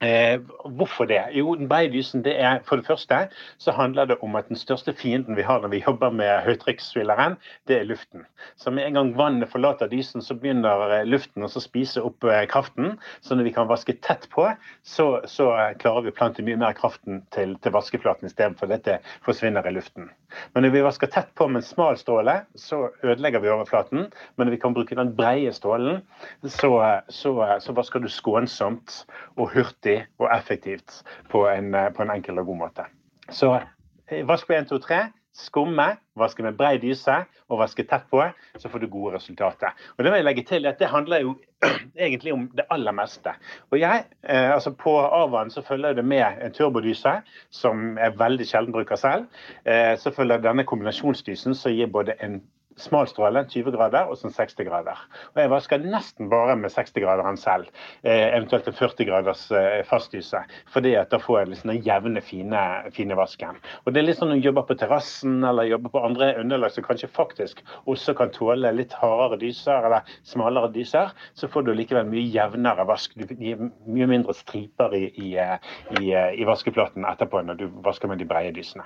Eh, 0.00 0.40
hvorfor 0.76 1.04
det? 1.08 1.22
Jo, 1.32 1.54
den 1.54 1.68
Beidysen, 1.68 2.20
det 2.24 2.34
er 2.40 2.58
For 2.68 2.76
det 2.76 2.86
første 2.86 3.28
så 3.58 3.72
handler 3.72 4.04
det 4.04 4.16
om 4.20 4.36
at 4.36 4.48
den 4.48 4.56
største 4.56 4.92
fienden 4.92 5.36
vi 5.36 5.42
har 5.42 5.62
når 5.62 5.68
vi 5.72 5.82
jobber 5.86 6.10
med 6.10 6.42
høytrykksspilleren, 6.44 7.38
det 7.68 7.78
er 7.78 7.88
luften. 7.88 8.26
Så 8.56 8.70
med 8.70 8.84
en 8.84 8.94
gang 8.94 9.14
vannet 9.16 9.48
forlater 9.48 9.88
dysen, 9.88 10.22
så 10.22 10.34
begynner 10.34 10.98
eh, 10.98 11.06
luften 11.08 11.42
å 11.42 11.48
spise 11.48 12.02
opp 12.04 12.24
eh, 12.28 12.44
kraften. 12.44 12.98
Så 13.24 13.34
når 13.34 13.48
vi 13.48 13.54
kan 13.56 13.70
vaske 13.70 13.96
tett 14.04 14.28
på, 14.28 14.50
så, 14.84 15.06
så 15.24 15.48
klarer 15.80 16.04
vi 16.04 16.12
å 16.12 16.18
plante 16.18 16.44
mye 16.44 16.60
mer 16.60 16.76
kraften 16.76 17.22
til, 17.32 17.56
til 17.64 17.72
vaskeflaten 17.72 18.28
istedenfor 18.28 18.68
dette 18.68 18.98
forsvinner 19.24 19.64
i 19.64 19.72
luften. 19.78 20.10
Men 20.52 20.66
når 20.66 20.74
vi 20.74 20.84
vasker 20.84 21.08
tett 21.08 21.32
på 21.38 21.48
med 21.48 21.62
en 21.62 21.68
smal 21.70 21.96
stråle, 21.96 22.42
så 22.58 22.90
ødelegger 23.00 23.40
vi 23.40 23.48
overflaten. 23.54 24.10
Men 24.36 24.44
når 24.44 24.58
vi 24.58 24.60
kan 24.60 24.76
bruke 24.76 24.98
den 24.98 25.14
breie 25.16 25.52
strålen, 25.56 26.02
så, 26.44 27.00
så, 27.08 27.32
så 27.64 27.76
vasker 27.76 28.04
du 28.04 28.12
skånsomt 28.12 29.06
og 29.36 29.54
hurtig 29.54 29.85
riktig 29.86 30.06
og 30.18 30.30
effektivt 30.36 31.02
på 31.30 31.46
en, 31.48 31.74
eh, 31.74 31.92
på 31.92 32.02
en 32.02 32.10
enkel 32.10 32.38
og 32.38 32.46
god 32.46 32.56
måte. 32.56 32.84
Så 33.30 33.60
eh, 34.08 34.26
vask 34.26 34.46
på 34.46 34.52
1, 34.52 34.68
2, 34.68 34.78
3. 34.78 35.06
Skumme, 35.36 35.98
vaske 36.16 36.42
med 36.42 36.56
brei 36.56 36.78
dyse 36.80 37.12
og 37.50 37.58
vaske 37.60 37.84
tett 37.84 38.06
på, 38.08 38.22
så 38.56 38.68
får 38.72 38.78
du 38.80 38.86
gode 38.88 39.16
resultater. 39.18 39.74
Og 39.98 40.04
det 40.04 40.10
vil 40.10 40.16
jeg 40.16 40.24
legge 40.24 40.44
til 40.48 40.66
at 40.66 40.78
det 40.78 40.88
handler 40.88 41.20
jo 41.20 41.34
egentlig 42.06 42.32
om 42.32 42.46
det 42.56 42.64
aller 42.70 42.92
meste. 42.92 43.34
Og 43.70 43.78
jeg, 43.78 44.04
eh, 44.24 44.52
altså 44.54 44.70
På 44.72 44.96
Avan 44.98 45.50
så 45.50 45.62
følger 45.62 45.92
det 45.92 46.04
med 46.04 46.24
en 46.42 46.52
turbodyse, 46.52 47.20
som 47.50 47.98
jeg 47.98 48.18
veldig 48.18 48.46
sjelden 48.46 48.72
bruker 48.72 48.96
selv. 48.96 49.26
Eh, 49.66 49.98
så 49.98 50.10
følger 50.10 50.40
denne 50.40 50.64
kombinasjonsdysen 50.64 51.54
som 51.54 51.72
gir 51.72 51.86
både 51.86 52.16
en 52.20 52.40
smalstråle, 52.80 53.44
20 53.50 53.74
grader, 53.74 54.10
og 54.10 54.18
sånn 54.20 54.34
60 54.34 54.68
grader. 54.68 55.00
Og 55.34 55.40
Jeg 55.42 55.52
vasker 55.52 55.84
nesten 55.84 56.30
bare 56.32 56.56
med 56.60 56.72
60-graderen 56.74 57.38
selv, 57.40 57.70
eh, 58.02 58.28
eventuelt 58.36 58.68
en 58.68 58.76
40 58.76 59.08
graders 59.08 59.50
eh, 59.50 59.82
fastdyse. 59.88 60.42
fordi 60.72 60.94
da 61.10 61.18
får 61.18 61.40
jeg 61.40 61.48
liksom 61.48 61.70
den 61.70 61.82
jevne, 61.82 62.20
fine, 62.20 62.62
fine 62.92 63.16
vasken. 63.16 63.56
Og 63.84 63.92
det 63.92 64.00
er 64.00 64.06
litt 64.08 64.18
sånn 64.18 64.26
Når 64.26 64.40
du 64.42 64.48
jobber 64.48 64.66
på 64.66 64.74
terrassen 64.74 65.44
eller 65.44 65.70
jobber 65.70 65.90
på 65.90 66.04
andre 66.04 66.34
underlag 66.40 66.72
som 66.72 66.84
kanskje 66.84 67.08
faktisk 67.08 67.62
også 67.86 68.14
kan 68.14 68.30
tåle 68.30 68.72
litt 68.72 68.92
hardere 68.92 69.38
dyser 69.38 69.86
eller 69.86 70.02
smalere 70.24 70.72
dyser, 70.74 71.14
så 71.34 71.48
får 71.48 71.62
du 71.62 71.72
likevel 71.74 72.08
mye 72.10 72.26
jevnere 72.26 72.86
vask. 72.86 73.14
Du 73.14 73.34
gir 73.34 73.70
mye 73.86 74.06
mindre 74.10 74.34
striper 74.34 74.94
i, 74.94 75.06
i, 75.14 75.36
eh, 75.38 75.56
i, 76.00 76.12
i 76.12 76.44
vaskeplaten 76.44 77.06
etterpå 77.06 77.42
når 77.46 77.62
du 77.62 77.66
vasker 77.86 78.08
med 78.10 78.18
de 78.18 78.28
brede 78.28 78.56
dysene. 78.58 78.84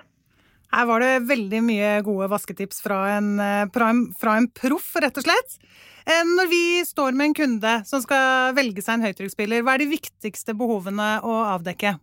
Her 0.71 0.87
var 0.87 1.03
det 1.03 1.13
veldig 1.29 1.63
mye 1.67 1.95
gode 2.07 2.29
vasketips 2.31 2.83
fra 2.85 3.01
en, 3.17 3.33
eh, 3.41 3.67
en 3.67 4.51
proff, 4.55 4.93
rett 5.03 5.17
og 5.19 5.27
slett. 5.27 5.59
Eh, 6.07 6.23
når 6.25 6.49
vi 6.51 6.63
står 6.87 7.13
med 7.13 7.31
en 7.31 7.35
kunde 7.35 7.73
som 7.87 8.01
skal 8.03 8.55
velge 8.55 8.83
seg 8.83 8.99
en 8.99 9.09
høytrykksspiller, 9.09 9.63
hva 9.63 9.75
er 9.75 9.85
de 9.85 9.91
viktigste 9.97 10.55
behovene 10.55 11.19
å 11.23 11.35
avdekke? 11.57 11.99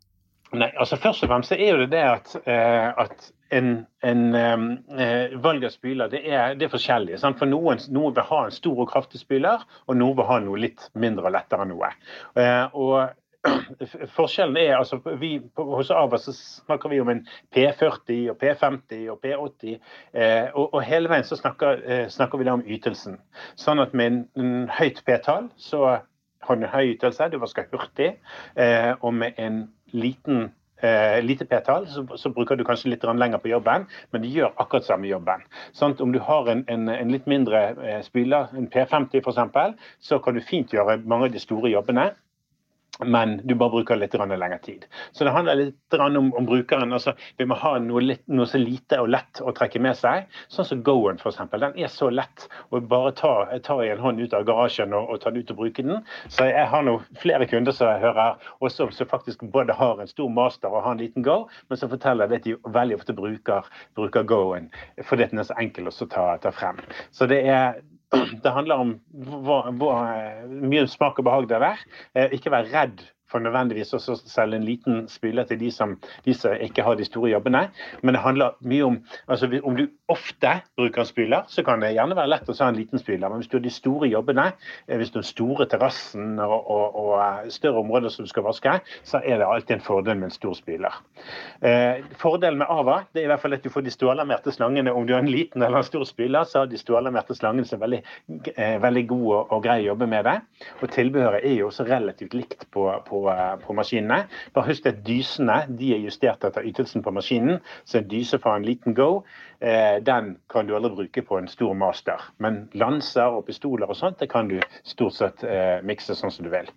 Nei, 0.56 0.70
altså 0.80 0.96
Først 0.96 1.26
og 1.26 1.32
fremst 1.32 1.52
er 1.52 1.82
det 1.82 1.90
det 1.92 2.04
at, 2.08 2.36
eh, 2.48 2.88
at 3.04 3.32
en, 3.52 3.86
en 4.04 4.22
eh, 4.36 5.36
valg 5.44 5.66
av 5.68 5.74
spyler 5.74 6.12
det 6.12 6.22
er, 6.24 6.56
det 6.56 6.68
er 6.68 6.72
forskjellig. 6.72 7.18
Sant? 7.20 7.40
For 7.40 7.50
noen, 7.50 7.82
noen, 7.92 8.16
vil 8.16 8.28
ha 8.30 8.42
en 8.46 8.56
stor 8.56 8.84
og 8.84 8.92
kraftig 8.92 9.22
spyler, 9.24 9.64
og 9.88 10.00
noen 10.00 10.16
vil 10.20 10.30
ha 10.30 10.40
noe 10.44 10.62
litt 10.68 10.90
mindre 10.96 11.28
og 11.28 11.36
lettere 11.36 11.66
enn 11.66 11.74
noe. 11.76 11.92
Eh, 12.40 12.76
og 12.76 13.12
Forskjellen 14.16 14.57
er 14.57 14.75
altså 14.77 15.00
vi, 15.20 15.38
Hos 15.57 15.92
Ava 15.94 16.20
så 16.22 16.33
snakker 16.36 16.92
vi 16.92 17.00
om 17.01 17.12
en 17.14 17.24
P40 17.55 18.27
og 18.33 18.38
P50 18.42 19.07
og 19.14 19.24
P80. 19.24 19.79
Eh, 20.14 20.50
og, 20.53 20.74
og, 20.74 20.81
hele 20.86 21.12
veien 21.12 21.25
så 21.27 21.40
snakker, 21.40 21.81
eh, 21.86 22.05
snakker, 22.14 22.40
vi 22.40 22.48
da 22.48 22.57
om 22.57 22.66
ytelsen. 22.66 23.18
Sånn 23.60 23.83
at 23.83 23.96
med 23.98 24.12
en, 24.12 24.22
en 24.40 24.53
høyt 24.79 25.03
P-tall 25.07 25.50
så 25.62 25.83
har 26.48 26.55
du 26.55 26.64
en 26.64 26.72
høy 26.72 26.94
ytelse, 26.94 27.31
du 27.31 27.40
vasker 27.42 27.68
hurtig. 27.74 28.14
Eh, 28.55 28.94
og 29.01 29.14
med 29.14 29.40
en 29.42 29.66
liten 29.96 30.50
Eh, 30.77 31.24
lite 31.24 31.46
P-tall, 31.46 31.88
så, 31.90 32.03
så, 32.22 32.29
bruker 32.29 32.55
du 32.55 32.62
kanskje 32.64 32.92
litt 32.92 33.01
lenger 33.03 33.40
på 33.42 33.50
jobben, 33.50 33.88
men 34.14 34.22
de 34.22 34.29
gjør 34.29 34.51
akkurat 34.62 34.86
samme 34.86 35.10
jobben. 35.10 35.42
Sånn, 35.74 35.96
om 36.05 36.12
du 36.14 36.20
har 36.22 36.46
en, 36.53 36.62
en, 36.70 36.86
en 36.94 37.10
litt 37.10 37.25
mindre 37.25 37.62
eh, 37.81 38.01
spyler, 38.05 38.51
en 38.53 38.70
P50 38.70 39.24
f.eks., 39.24 39.90
så 39.98 40.20
kan 40.22 40.38
du 40.38 40.42
fint 40.46 40.70
gjøre 40.74 41.00
mange 41.01 41.31
av 41.31 41.33
de 41.33 41.42
store 41.42 41.74
jobbene 41.74 42.12
men 43.05 43.38
du 43.44 43.55
bare 43.55 43.74
bruker 43.75 44.00
litt 44.00 44.14
lengre 44.14 44.60
tid. 44.64 44.86
Så 45.12 45.24
det 45.24 45.33
handler 45.36 45.55
litt 45.55 45.94
om, 45.94 46.33
om 46.33 46.46
brukeren. 46.46 46.94
altså 46.94 47.14
Vi 47.38 47.46
må 47.46 47.55
ha 47.55 47.77
noe, 47.79 48.01
litt, 48.01 48.24
noe, 48.27 48.48
så 48.50 48.57
lite 48.62 49.00
og 49.01 49.10
lett 49.14 49.42
å 49.42 49.53
trekke 49.55 49.79
med 49.83 49.98
seg. 49.98 50.27
Sånn 50.53 50.66
som 50.66 50.83
Goen 50.83 51.20
f.eks. 51.22 51.40
Den 51.53 51.77
er 51.77 51.92
så 51.92 52.10
lett 52.10 52.48
å 52.70 52.81
bare 52.81 53.14
ta, 53.18 53.33
ta 53.64 53.79
i 53.83 53.92
en 53.92 54.01
hånd 54.03 54.22
ut 54.22 54.33
av 54.33 54.48
garasjen 54.48 54.96
og, 54.98 55.12
og 55.14 55.22
ta 55.22 55.31
den 55.33 55.44
ut 55.44 55.53
og 55.53 55.62
bruke 55.62 55.86
den. 55.86 56.01
Så 56.27 56.50
jeg 56.50 56.68
har 56.72 56.86
nå 56.86 56.98
flere 57.22 57.50
kunder 57.50 57.75
som 57.75 57.92
jeg 57.92 58.03
hører 58.05 58.42
også 58.64 58.90
som 58.96 59.10
faktisk 59.10 59.44
både 59.53 59.75
har 59.77 60.01
en 60.01 60.10
stor 60.10 60.31
master 60.33 60.72
og 60.72 60.83
har 60.86 60.96
en 60.96 61.03
liten 61.03 61.25
Go, 61.25 61.46
men 61.70 61.79
som 61.79 61.92
forteller 61.92 62.29
at 62.29 62.46
de 62.46 62.55
veldig 62.64 62.98
ofte 63.00 63.16
bruker, 63.18 63.68
bruker 63.98 64.27
Goen 64.27 64.72
fordi 65.07 65.27
den 65.31 65.42
er 65.42 65.48
så 65.48 65.57
enkel 65.60 65.90
å 65.90 65.94
ta, 66.10 66.25
ta 66.42 66.51
frem. 66.55 66.79
Så 67.16 67.27
det 67.29 67.44
er 67.50 67.79
det 68.43 68.53
handler 68.53 68.83
om 68.83 68.96
hvor, 69.11 69.72
hvor 69.75 70.48
mye 70.48 70.87
smak 70.89 71.20
og 71.20 71.27
behag 71.27 71.50
det 71.50 71.59
er. 71.59 71.85
Eh, 72.15 72.35
ikke 72.37 72.53
vær 72.53 72.70
redd 72.72 73.03
for 73.31 73.44
nødvendigvis 73.44 73.94
å 73.98 74.00
selge 74.00 74.57
en 74.57 74.66
liten 74.68 75.05
spiller 75.11 75.48
til 75.48 75.59
de 75.61 75.72
som, 75.74 75.96
de 76.25 76.35
som, 76.35 76.55
ikke 76.63 76.85
har 76.85 76.98
de 77.00 77.07
store 77.07 77.31
jobbene. 77.33 77.68
Men 78.01 78.18
det 78.18 78.24
handler 78.24 78.57
mye 78.68 78.87
om 78.87 79.00
altså 79.27 79.50
om 79.63 79.77
du 79.77 79.87
ofte 80.11 80.53
bruker 80.77 81.03
en 81.03 81.09
spyler, 81.09 81.48
så 81.51 81.63
kan 81.68 81.83
det 81.83 81.94
gjerne 81.96 82.16
være 82.18 82.31
lett 82.31 82.50
å 82.50 82.55
ha 82.57 82.70
en 82.72 82.79
liten 82.79 83.01
spyler. 83.01 83.27
Men 83.29 83.42
hvis 83.42 83.51
du 83.51 83.57
har 83.57 83.66
de 83.66 83.74
store 83.74 84.11
jobbene, 84.11 84.48
eh, 84.87 84.98
hvis 85.00 85.11
du 85.13 85.20
har 85.20 85.27
store 85.27 85.68
terrassen 85.70 86.40
og, 86.44 86.55
og, 86.57 86.85
og, 86.96 87.11
eh, 87.20 87.50
større 87.53 87.83
områder 87.83 88.13
som 88.13 88.27
du 88.27 88.31
skal 88.31 88.48
vaske, 88.48 88.77
så 89.07 89.22
er 89.24 89.42
det 89.42 89.48
alltid 89.48 89.77
en 89.77 89.85
fordel 89.85 90.20
med 90.20 90.29
en 90.31 90.37
stor 90.37 90.55
spyler. 90.57 90.96
Eh, 91.61 92.05
fordelen 92.22 92.61
med 92.61 92.72
Ava 92.72 93.01
det 93.13 93.24
er 93.24 93.27
i 93.27 93.31
hvert 93.31 93.44
fall 93.44 93.57
at 93.57 93.66
du 93.66 93.72
får 93.74 93.85
de 93.85 93.94
stålarmerte 93.94 94.53
slangene. 94.55 94.94
Om 94.94 95.07
du 95.07 95.13
har 95.16 95.24
en 95.24 95.31
liten 95.31 95.63
eller 95.63 95.81
en 95.81 95.87
stor 95.87 96.05
spyler, 96.07 96.48
så 96.48 96.63
har 96.63 96.72
de 96.72 96.79
stålarmerte 96.79 97.35
slangene 97.35 97.68
er 97.68 97.81
veldig, 97.81 98.01
eh, 98.55 98.77
veldig 98.81 99.05
gode 99.09 99.35
og, 99.35 99.53
og 99.57 99.63
greie 99.66 99.83
å 99.83 99.92
jobbe 99.92 100.07
med 100.09 100.27
det. 100.27 100.37
Og 100.81 100.92
tilbehøret 100.94 101.46
er 101.46 101.57
jo 101.59 101.70
også 101.72 101.87
relativt 101.87 102.37
likt 102.37 102.68
på, 102.72 102.87
på 103.07 103.17
på, 103.18 103.36
på 103.66 103.75
maskinene. 103.77 104.24
Bare 104.53 104.70
husk 104.72 104.88
at 104.90 105.03
dysene 105.08 105.60
de 105.80 105.94
er 105.96 106.03
justert 106.06 106.46
etter 106.48 106.66
ytelsen 106.68 107.03
på 107.06 107.14
maskinen. 107.16 107.62
Så 107.86 108.01
en 108.01 108.10
dyse 108.12 108.40
fra 108.44 108.56
en 108.58 108.66
liten 108.68 108.96
Go 108.98 109.24
eh, 109.60 109.98
den 110.03 110.36
kan 110.51 110.68
du 110.68 110.75
aldri 110.75 110.94
bruke 110.96 111.25
på 111.27 111.40
en 111.42 111.48
stor 111.51 111.74
master. 111.74 112.30
Men 112.38 112.68
lanser 112.74 113.40
og 113.40 113.46
pistoler 113.48 113.90
og 113.90 114.00
sånt 114.00 114.20
det 114.22 114.32
kan 114.32 114.51
du 114.51 114.60
stort 114.84 115.18
sett 115.18 115.44
eh, 115.48 115.80
mikse 115.86 116.16
sånn 116.18 116.34
som 116.34 116.48
du 116.48 116.53
vil. 116.53 116.70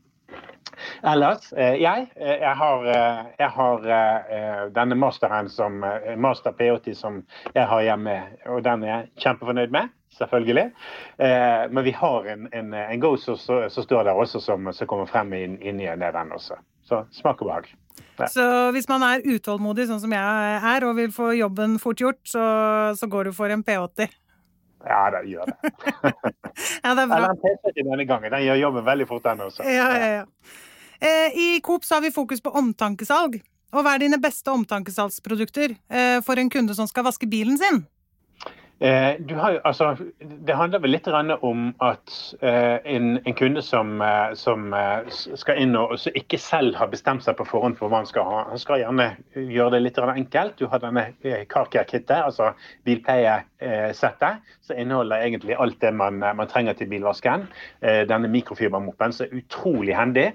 Ellers, 1.03 1.53
eh, 1.53 1.77
jeg, 1.83 2.09
eh, 2.17 2.41
jeg 2.41 2.57
har, 2.57 2.85
eh, 2.87 3.25
jeg 3.39 3.49
har 3.51 3.89
denne 4.75 4.97
masteren 4.97 5.49
som 5.49 5.85
master 6.17 6.53
P80 6.53 6.95
som 6.95 7.23
jeg 7.55 7.67
har 7.67 7.83
hjemme, 7.83 8.21
og 8.47 8.65
den 8.65 8.85
er 8.85 8.89
jeg 8.89 9.09
kjempefornøyd 9.25 9.75
med 9.75 9.89
selvfølgelig. 10.19 10.71
Eh, 11.19 11.67
men 11.71 11.85
vi 11.85 11.95
har 11.97 12.31
en, 12.33 12.49
en, 12.53 12.75
en 12.75 13.01
Go 13.01 13.17
som 13.17 13.39
står 13.71 14.05
der 14.05 14.15
også, 14.15 14.41
som, 14.41 14.73
som 14.73 14.91
kommer 14.91 15.11
frem 15.11 15.33
inn, 15.39 15.59
inn 15.63 15.81
i 15.81 15.89
den 15.91 16.33
også. 16.37 16.59
Så 16.87 17.05
smak 17.15 17.43
og 17.43 17.51
behag. 17.51 17.71
Ja. 18.19 18.27
Så 18.29 18.47
hvis 18.75 18.89
man 18.89 19.05
er 19.07 19.25
utålmodig, 19.25 19.87
sånn 19.89 20.01
som 20.03 20.13
jeg 20.13 20.57
er, 20.59 20.87
og 20.89 20.97
vil 20.99 21.13
få 21.15 21.33
jobben 21.39 21.79
fort 21.81 22.01
gjort, 22.01 22.21
så, 22.29 22.43
så 22.99 23.09
går 23.11 23.31
du 23.31 23.37
for 23.37 23.53
en 23.53 23.65
P80? 23.65 24.11
Ja, 24.89 25.05
det 25.13 25.27
gjør 25.29 25.51
det. 25.51 25.73
ja, 26.85 26.95
det 26.97 27.03
er 27.05 27.07
bra. 27.07 27.17
Eller 27.19 27.31
en 27.31 27.41
P70 27.41 27.85
denne 27.85 28.09
gangen. 28.09 28.33
Den 28.33 28.45
gjør 28.47 28.61
jobben 28.65 28.87
veldig 28.87 29.07
fort, 29.09 29.25
den 29.29 29.47
også. 29.47 29.65
Ja, 29.69 29.89
ja, 29.97 30.11
ja. 30.21 30.59
Eh, 31.01 31.39
I 31.41 31.49
Coop 31.65 31.85
så 31.85 31.97
har 31.97 32.05
vi 32.05 32.13
fokus 32.13 32.43
på 32.45 32.53
omtankesalg. 32.57 33.41
Og 33.71 33.85
hva 33.85 33.95
er 33.95 34.03
dine 34.03 34.19
beste 34.21 34.51
omtankesalgsprodukter 34.53 35.77
eh, 35.77 36.19
for 36.27 36.41
en 36.41 36.51
kunde 36.53 36.75
som 36.77 36.89
skal 36.91 37.07
vaske 37.07 37.29
bilen 37.31 37.61
sin? 37.61 37.85
Eh, 38.83 39.37
har, 39.37 39.61
altså, 39.65 39.97
det 40.47 40.55
handler 40.57 40.81
vel 40.81 40.95
litt 40.95 41.09
om 41.45 41.67
at 41.85 42.15
eh, 42.41 42.79
en, 42.89 43.19
en, 43.19 43.35
kunde 43.37 43.61
som, 43.63 44.01
eh, 44.01 44.33
som 44.41 44.73
skal 45.37 45.61
inn 45.61 45.77
og 45.77 45.99
som 46.01 46.17
ikke 46.17 46.41
selv 46.41 46.79
har 46.81 46.89
bestemt 46.89 47.27
seg 47.27 47.37
på 47.37 47.45
forhånd 47.45 47.77
for 47.77 47.93
hva 47.93 48.01
han 48.01 48.09
skal 48.09 48.25
ha, 48.25 48.39
han 48.49 48.63
skal 48.63 48.81
gjerne 48.81 49.11
gjøre 49.37 49.75
det 49.77 49.83
litt 49.85 50.01
enkelt. 50.01 50.57
Du 50.57 50.71
har 50.73 50.81
denne 50.81 51.11
Carcare-kittet, 51.53 52.25
altså 52.25 52.55
bilpleie 52.89 53.43
bilpleisettet, 53.61 54.41
så 54.63 54.75
inneholder 54.75 55.17
egentlig 55.17 55.57
alt 55.59 55.81
det 55.81 55.93
man, 55.95 56.19
man 56.19 56.49
trenger 56.49 56.73
til 56.73 56.89
bilvasken. 56.89 57.49
Denne 57.81 58.29
mikrofibermoppen 58.29 59.13
som 59.13 59.27
er 59.27 59.41
utrolig 59.41 59.97
hendig. 59.97 60.33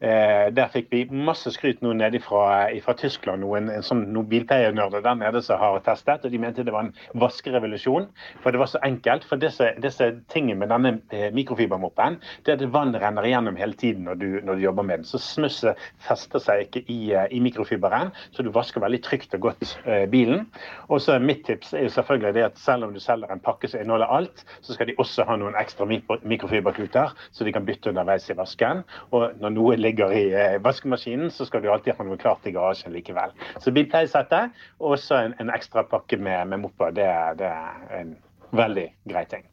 Der 0.00 0.68
fikk 0.72 0.88
vi 0.90 1.04
masse 1.10 1.50
skryt 1.50 1.82
nå 1.82 1.92
nede 1.96 2.20
fra, 2.20 2.68
fra 2.84 2.94
Tyskland, 2.96 3.42
noen, 3.42 3.70
sånn, 3.82 4.06
noen 4.12 4.28
bilpleienerder 4.28 5.04
der 5.04 5.18
nede 5.20 5.42
som 5.42 5.60
har 5.60 5.78
testet, 5.86 6.24
og 6.24 6.32
de 6.32 6.40
mente 6.42 6.64
det 6.64 6.74
var 6.74 6.88
en 6.88 6.94
vaskerevolusjon. 7.20 8.08
For 8.42 8.52
det 8.52 8.60
var 8.60 8.70
så 8.70 8.82
enkelt. 8.86 9.24
For 9.28 9.40
disse, 9.40 9.72
disse 9.82 10.12
tingene 10.32 10.64
med 10.64 10.72
denne 10.72 11.30
mikrofibermoppen, 11.36 12.20
det 12.46 12.54
er 12.56 12.60
at 12.60 12.72
vann 12.74 12.96
renner 12.96 13.26
igjennom 13.26 13.58
hele 13.58 13.76
tiden 13.78 14.06
når 14.06 14.20
du, 14.20 14.28
når 14.44 14.58
du 14.58 14.66
jobber 14.66 14.86
med 14.86 15.02
den. 15.02 15.08
Så 15.08 15.20
smusset 15.22 15.80
fester 16.04 16.42
seg 16.42 16.66
ikke 16.66 16.84
i, 16.92 17.00
i 17.14 17.40
mikrofiberen, 17.42 18.12
så 18.32 18.44
du 18.44 18.52
vasker 18.54 18.82
veldig 18.84 19.02
trygt 19.04 19.34
og 19.38 19.48
godt 19.50 19.76
bilen. 20.12 20.46
Og 20.90 21.00
så 21.02 21.18
Mitt 21.26 21.46
tips 21.46 21.72
er 21.74 21.86
jo 21.86 21.90
selvfølgelig 21.90 22.34
det 22.36 22.44
at 22.44 22.58
selv 22.66 22.86
om 22.86 22.94
du 22.94 23.00
selger 23.02 23.32
en 23.32 23.42
pakke 23.42 23.70
som 23.70 23.82
inneholder 23.82 24.12
alt, 24.18 24.44
så 24.60 24.76
skal 24.76 24.90
de 24.90 24.96
også 25.02 25.26
ha 25.28 25.38
noen 25.40 25.56
ekstra 25.58 25.86
mikrofiberkluter, 25.88 27.14
så 27.32 27.46
de 27.46 27.54
kan 27.54 27.66
bytte 27.66 27.92
underveis 27.92 28.28
i 28.30 28.38
vasken. 28.38 28.84
Og 29.16 29.38
når 29.40 29.56
noe 29.56 29.80
ligger 29.80 30.14
i 30.14 30.26
eh, 30.34 30.58
vaskemaskinen, 30.64 31.32
så 31.34 31.48
skal 31.48 31.64
du 31.64 31.70
alltid 31.72 31.96
ha 31.98 32.06
noe 32.06 32.20
klart 32.20 32.46
i 32.46 32.54
garasjen 32.56 32.94
likevel. 32.96 33.34
Så 33.62 33.74
bilpleiesettet 33.74 34.54
og 34.80 34.96
også 34.98 35.22
en, 35.24 35.36
en, 35.40 35.52
ekstra 35.56 35.86
pakke 35.88 36.18
med, 36.20 36.52
med 36.52 36.66
mopper, 36.66 36.94
det, 36.96 37.10
det 37.40 37.52
er 37.52 38.00
en 38.02 38.16
veldig 38.56 38.90
grei 39.08 39.28
ting 39.30 39.46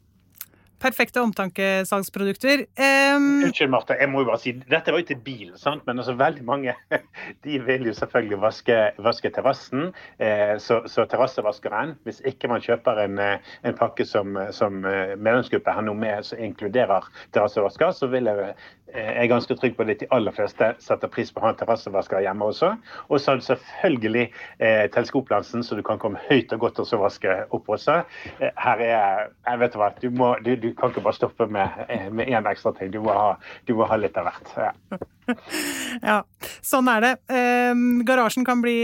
perfekte 0.84 1.22
omtankesalgsprodukter. 1.24 2.66
Um... 2.76 3.42
Unnskyld, 3.46 3.72
Martha. 3.72 3.96
Jeg 4.00 4.10
må 4.12 4.22
jo 4.22 4.28
bare 4.28 4.42
si, 4.42 4.52
Dette 4.68 4.92
var 4.92 5.00
jo 5.00 5.08
til 5.08 5.20
bilen, 5.24 5.56
sant? 5.60 5.84
men 5.88 6.00
altså 6.02 6.14
veldig 6.18 6.44
mange 6.46 6.74
de 7.46 7.58
vil 7.64 7.88
jo 7.88 7.94
selvfølgelig 7.96 8.40
vaske, 8.42 8.78
vaske 9.04 9.32
terrassen. 9.34 9.88
Eh, 10.18 10.56
så, 10.62 10.82
så 10.90 11.06
terrassevaskeren, 11.10 11.96
hvis 12.04 12.20
ikke 12.28 12.50
man 12.52 12.64
kjøper 12.64 13.04
en, 13.06 13.18
eh, 13.22 13.54
en 13.64 13.78
pakke 13.78 14.06
som, 14.08 14.36
som 14.54 14.84
eh, 14.88 15.16
medlemsgruppe 15.16 15.74
har 15.76 15.86
noe 15.86 15.98
med 15.98 16.28
som 16.28 16.42
inkluderer 16.42 17.08
terrassevasker, 17.34 17.94
så 17.96 18.10
vil 18.12 18.30
jeg 18.30 18.54
jeg 18.92 19.24
er 19.24 19.30
ganske 19.30 19.54
trygg 19.58 19.74
på 19.78 19.84
at 19.86 20.02
de 20.02 20.08
aller 20.14 20.34
fleste 20.34 20.68
setter 20.82 21.10
pris 21.10 21.32
på 21.32 21.40
å 21.40 21.46
ha 21.46 21.52
en 21.54 21.58
terrassevasker 21.58 22.22
hjemme 22.22 22.46
også. 22.52 22.74
Og 23.08 23.20
så 23.20 23.32
har 23.32 23.40
du 23.40 23.46
selvfølgelig 23.46 24.24
eh, 24.26 24.84
teleskoplansen, 24.94 25.64
så 25.66 25.78
du 25.78 25.82
kan 25.86 25.98
komme 26.02 26.20
høyt 26.28 26.52
og 26.54 26.66
godt 26.66 26.82
og 26.82 26.88
så 26.88 27.00
vaske 27.00 27.34
opp 27.56 27.72
også. 27.74 28.02
Eh, 28.38 28.52
her 28.60 28.84
er 28.84 29.26
jeg 29.48 29.62
vet 29.64 29.78
hva, 29.80 29.90
du, 29.98 30.08
må, 30.14 30.30
du, 30.44 30.52
du, 30.60 30.70
kan 30.78 30.92
ikke 30.92 31.04
bare 31.08 31.18
stoppe 31.18 31.48
med 31.50 31.80
én 31.90 32.50
ekstra 32.50 32.74
ting. 32.78 32.92
Du 32.94 33.00
må, 33.04 33.16
ha, 33.16 33.34
du 33.66 33.74
må 33.78 33.88
ha 33.90 33.98
litt 33.98 34.16
av 34.20 34.30
hvert. 34.30 34.54
Ja. 34.60 35.02
ja. 36.12 36.18
sånn 36.62 36.90
er 36.94 37.04
det. 37.08 37.14
Eh, 37.34 37.84
garasjen 38.06 38.46
kan 38.46 38.62
bli, 38.64 38.78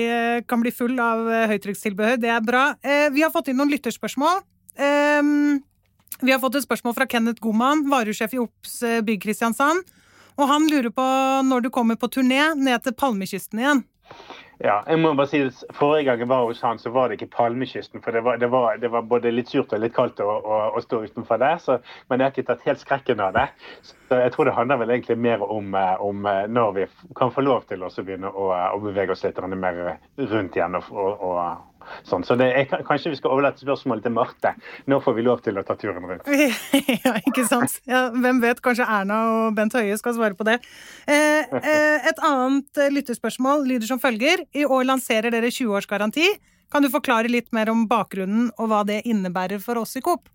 kan 0.51 0.65
bli, 0.65 0.75
full 0.75 0.99
av 1.03 1.27
eh, 1.29 1.49
høytrykkstilbehør. 1.55 2.21
Det 2.21 2.35
er 2.35 2.45
bra. 2.45 2.71
Eh, 2.83 3.09
vi 3.15 3.27
har 3.27 3.35
fått 3.35 3.53
inn 3.53 3.61
noen 3.61 3.73
lytterspørsmål. 3.77 4.43
Vi 6.21 6.33
har 6.33 6.41
fått 6.43 6.59
et 6.59 6.67
spørsmål 6.67 6.95
fra 6.99 7.07
Kenneth 7.09 7.41
Goman, 7.41 7.87
varusjef 7.91 8.35
i 8.37 8.43
Ops 8.43 8.81
Bygg 9.07 9.23
Kristiansand. 9.23 9.87
Og 10.41 10.49
han 10.49 10.69
lurer 10.71 10.93
på 10.95 11.07
når 11.49 11.67
du 11.67 11.71
kommer 11.73 11.97
på 12.01 12.11
turné 12.13 12.53
ned 12.57 12.85
til 12.85 12.97
Palmekysten 12.97 13.61
igjen. 13.61 13.83
Ja, 14.61 14.83
jeg 14.85 15.01
må 15.01 15.15
bare 15.17 15.31
si 15.31 15.39
at 15.41 15.61
Forrige 15.73 16.05
gang 16.11 16.21
jeg 16.21 16.29
var 16.29 16.43
hos 16.45 16.59
han, 16.61 16.79
så 16.79 16.91
var 16.93 17.09
det 17.09 17.17
ikke 17.17 17.31
Palmekysten. 17.33 18.03
For 18.05 18.13
det 18.13 18.21
var, 18.27 18.37
det 18.37 18.51
var, 18.53 18.77
det 18.77 18.91
var 18.93 19.07
både 19.09 19.33
litt 19.33 19.49
surt 19.49 19.73
og 19.73 19.81
litt 19.81 19.95
kaldt 19.97 20.21
å, 20.21 20.27
å, 20.29 20.59
å 20.77 20.83
stå 20.85 21.01
utenfor 21.09 21.41
der. 21.41 21.57
Så, 21.65 21.79
men 22.11 22.21
jeg 22.21 22.27
har 22.27 22.35
ikke 22.35 22.49
tatt 22.51 22.67
helt 22.69 22.83
skrekken 22.83 23.23
av 23.25 23.33
det. 23.39 23.47
Så 23.87 24.21
jeg 24.21 24.35
tror 24.35 24.51
det 24.51 24.57
handler 24.59 24.83
vel 24.83 24.93
egentlig 24.93 25.17
mer 25.17 25.41
om, 25.47 25.73
eh, 25.73 26.05
om 26.05 26.29
eh, 26.29 26.45
når 26.53 26.77
vi 26.77 26.87
kan 27.17 27.33
få 27.33 27.47
lov 27.47 27.65
til 27.71 27.87
å 27.87 27.91
begynne 27.97 28.29
å, 28.29 28.51
å, 28.53 28.83
bevege 28.85 29.17
oss 29.17 29.25
litt 29.25 29.41
mer 29.55 29.81
rundt 30.29 30.61
igjen 30.61 30.77
og, 30.77 30.93
og, 30.93 31.41
Sånn. 32.07 32.25
Så 32.27 32.37
er, 32.41 32.67
kanskje 32.87 33.13
vi 33.13 33.19
skal 33.19 33.35
overlate 33.35 33.63
spørsmålet 33.63 34.07
til 34.07 34.15
Marte. 34.17 34.55
Nå 34.91 35.01
får 35.05 35.17
vi 35.17 35.25
lov 35.27 35.43
til 35.45 35.61
å 35.61 35.65
ta 35.67 35.77
turen 35.81 36.07
rundt. 36.07 36.29
ja, 37.07 37.15
ikke 37.27 37.47
sant. 37.49 37.81
Ja, 37.91 38.07
hvem 38.15 38.43
vet, 38.43 38.63
kanskje 38.65 38.89
Erna 38.89 39.21
og 39.35 39.59
Bent 39.59 39.77
Høie 39.79 39.99
skal 40.01 40.17
svare 40.17 40.39
på 40.39 40.47
det. 40.49 40.61
Eh, 41.11 41.47
eh, 41.61 42.11
et 42.11 42.25
annet 42.27 42.85
lyttespørsmål 42.97 43.67
lyder 43.69 43.91
som 43.91 44.03
følger. 44.03 44.47
I 44.57 44.67
år 44.67 44.89
lanserer 44.93 45.35
dere 45.35 45.53
20-årsgaranti. 45.53 46.29
Kan 46.71 46.85
du 46.85 46.91
forklare 46.93 47.31
litt 47.31 47.51
mer 47.57 47.73
om 47.73 47.87
bakgrunnen 47.91 48.53
og 48.57 48.71
hva 48.71 48.85
det 48.87 49.03
innebærer 49.11 49.63
for 49.63 49.81
oss 49.83 49.97
i 49.99 50.05
Coop? 50.05 50.29